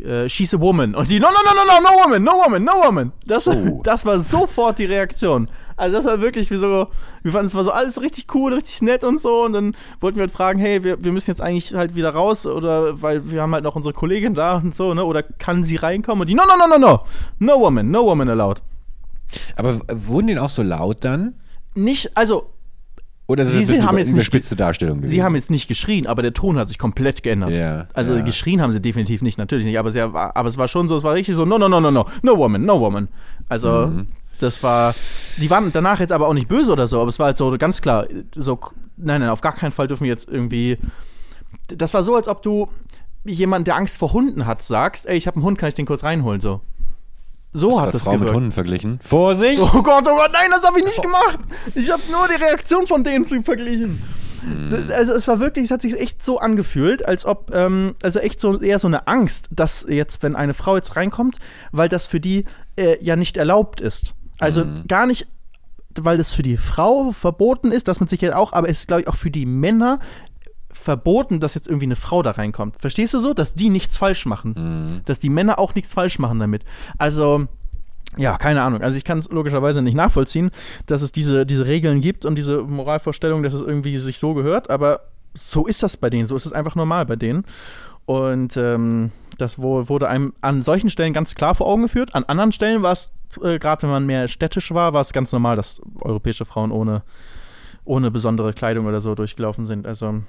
[0.07, 0.95] uh, she's a woman.
[0.95, 3.11] Und die, no, no, no, no, no, no woman, no woman, no woman.
[3.25, 3.81] Das, Oh.
[3.83, 5.49] das war sofort die Reaktion.
[5.75, 6.87] Also das war wirklich wie so,
[7.23, 9.43] wir fanden es war so alles richtig cool, richtig nett und so.
[9.43, 12.45] Und dann wollten wir halt fragen, hey, wir, wir müssen jetzt eigentlich halt wieder raus
[12.45, 15.03] oder weil wir haben halt noch unsere Kollegin da und so, ne?
[15.03, 16.21] Oder kann sie reinkommen?
[16.21, 17.03] Und die, no, no, no, no, no,
[17.39, 18.61] no woman, no woman allowed.
[19.55, 21.35] Aber wurden die auch so laut dann?
[21.75, 22.49] Nicht, also
[23.29, 25.11] Oder Sie- sie haben über- jetzt nicht Darstellung gewesen?
[25.11, 27.51] Sie haben jetzt nicht geschrien, aber der Ton hat sich komplett geändert.
[27.51, 28.21] Ja, also ja.
[28.21, 31.03] geschrien haben sie definitiv nicht, natürlich nicht, aber, sie, aber es war schon so, es
[31.03, 33.07] war richtig so, no, no, no, no, no, no woman, no woman.
[33.47, 34.07] Also Mhm.
[34.39, 34.95] das war,
[35.37, 37.55] die waren danach jetzt aber auch nicht böse oder so, aber es war halt so
[37.59, 38.57] ganz klar, so,
[38.97, 40.79] nein, nein, auf gar keinen Fall dürfen wir jetzt irgendwie,
[41.67, 42.67] das war so, als ob du
[43.25, 45.85] jemand, der Angst vor Hunden hat, sagst, ey, ich habe einen Hund, kann ich den
[45.85, 46.61] kurz reinholen, so.
[47.51, 48.35] So Hast hat das Frau mit gewirkt.
[48.35, 48.99] Hunden verglichen?
[49.01, 49.59] Vorsicht!
[49.61, 51.39] Oh Gott, oh Gott, nein, das habe ich nicht gemacht.
[51.75, 54.01] Ich habe nur die Reaktion von denen zu verglichen.
[54.69, 58.19] Das, also es war wirklich, es hat sich echt so angefühlt, als ob, ähm, also
[58.19, 61.39] echt so eher so eine Angst, dass jetzt, wenn eine Frau jetzt reinkommt,
[61.71, 62.45] weil das für die
[62.77, 64.13] äh, ja nicht erlaubt ist.
[64.39, 65.27] Also gar nicht,
[65.95, 68.87] weil das für die Frau verboten ist, dass man sich ja auch, aber es ist,
[68.87, 69.99] glaube ich, auch für die Männer
[70.79, 72.77] verboten, dass jetzt irgendwie eine Frau da reinkommt.
[72.77, 73.33] Verstehst du so?
[73.33, 75.01] Dass die nichts falsch machen.
[75.05, 76.63] Dass die Männer auch nichts falsch machen damit.
[76.97, 77.47] Also,
[78.17, 78.81] ja, keine Ahnung.
[78.81, 80.51] Also ich kann es logischerweise nicht nachvollziehen,
[80.85, 84.69] dass es diese, diese Regeln gibt und diese Moralvorstellung, dass es irgendwie sich so gehört,
[84.69, 85.01] aber
[85.33, 87.45] so ist das bei denen, so ist es einfach normal bei denen.
[88.05, 92.15] Und ähm, das wurde einem an solchen Stellen ganz klar vor Augen geführt.
[92.15, 93.11] An anderen Stellen war es,
[93.41, 97.03] äh, gerade wenn man mehr städtisch war, war es ganz normal, dass europäische Frauen ohne,
[97.85, 99.85] ohne besondere Kleidung oder so durchgelaufen sind.
[99.85, 100.21] Also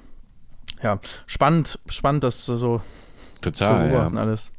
[0.81, 2.55] ja, spannend, spannend, das so
[3.41, 4.21] zu Total, beobachten ja.
[4.21, 4.51] alles.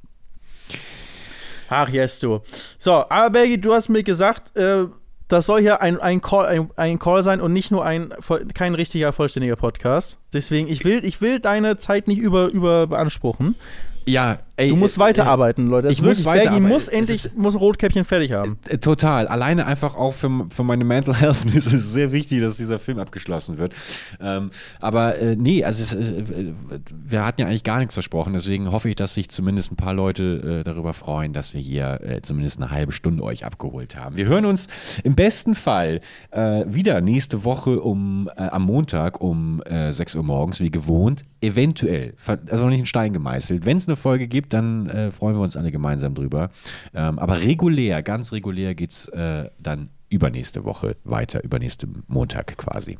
[1.69, 2.41] Ach, yes, du.
[2.79, 4.87] So, aber Bergi, du hast mir gesagt, äh,
[5.29, 8.13] das soll hier ein, ein, Call, ein, ein Call sein und nicht nur ein
[8.55, 10.19] kein richtiger, vollständiger Podcast.
[10.35, 13.55] Deswegen, ich will, ich will deine Zeit nicht über, über beanspruchen.
[14.05, 14.71] Ja, ey.
[14.71, 15.89] Du musst äh, weiterarbeiten, Leute.
[15.89, 16.69] Das ich muss weiterarbeiten.
[16.69, 18.59] Muss endlich, muss Rotkäppchen fertig haben.
[18.69, 19.29] Äh, Total.
[19.29, 22.99] Alleine einfach auch für, für meine Mental Health ist es sehr wichtig, dass dieser Film
[22.99, 23.75] abgeschlossen wird.
[24.21, 26.53] Ähm, aber äh, nee, also es, äh, äh,
[26.89, 29.95] wir hatten ja eigentlich gar nichts versprochen, deswegen hoffe ich, dass sich zumindest ein paar
[29.95, 34.17] Leute äh, darüber freuen, dass wir hier äh, zumindest eine halbe Stunde euch abgeholt haben.
[34.17, 34.69] Wir hören uns
[35.05, 40.23] im besten Fall äh, wieder nächste Woche um äh, am Montag um äh, 6 Uhr
[40.23, 41.25] morgens, wie gewohnt.
[41.41, 43.67] Eventuell, also noch nicht in Stein gemeißelt.
[43.67, 46.51] Wenn es eine Folge gibt, dann äh, freuen wir uns alle gemeinsam drüber.
[46.95, 52.99] Ähm, aber regulär, ganz regulär geht's äh, dann übernächste Woche weiter, übernächste Montag quasi.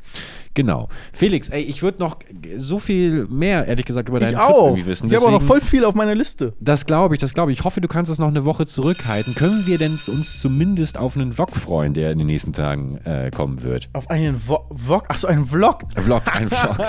[0.55, 0.89] Genau.
[1.11, 2.17] Felix, ey, ich würde noch
[2.57, 4.75] so viel mehr, ehrlich gesagt, über deinen Ich Trip auch.
[4.87, 5.09] wissen.
[5.09, 6.53] Ich habe auch noch voll viel auf meiner Liste.
[6.59, 7.59] das glaube ich, das glaube ich.
[7.59, 9.35] Ich hoffe, du kannst es noch eine Woche zurückhalten.
[9.35, 13.29] Können wir denn uns zumindest auf einen Vlog freuen, der in den nächsten Tagen äh,
[13.29, 13.89] kommen wird?
[13.93, 15.83] Auf einen Vo Vlog, achso, einen Vlog.
[15.93, 16.79] Ein Vlog, ein Vlog.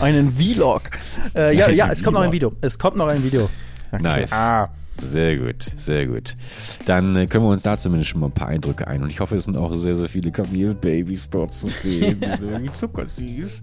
[0.00, 0.82] Einen Vlog.
[1.36, 2.32] Äh, ja, ja, es kommt noch ein.
[2.32, 2.52] Video.
[2.60, 3.48] Es kommt noch ein Video.
[3.98, 4.32] Nice.
[4.32, 4.68] Ah.
[5.02, 6.34] Sehr gut, sehr gut.
[6.86, 9.02] Dann äh, können wir uns da zumindest schon mal ein paar Eindrücke ein.
[9.02, 12.20] Und ich hoffe, es sind auch sehr, sehr viele Kamelbabys dort zu sehen.
[12.22, 13.62] Irgendwie zuckersüß.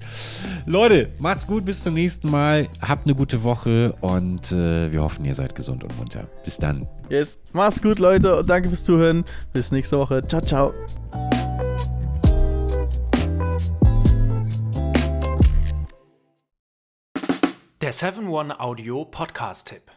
[0.66, 2.68] Leute, macht's gut, bis zum nächsten Mal.
[2.82, 6.28] Habt eine gute Woche und äh, wir hoffen, ihr seid gesund und munter.
[6.44, 6.88] Bis dann.
[7.10, 7.40] Yes.
[7.54, 9.24] Mach's gut, Leute, und danke fürs Zuhören.
[9.54, 10.24] Bis nächste Woche.
[10.28, 10.74] Ciao, ciao.
[17.80, 19.97] Der 7-One-Audio-Podcast-Tipp.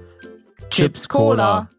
[0.71, 1.69] Chips Cola.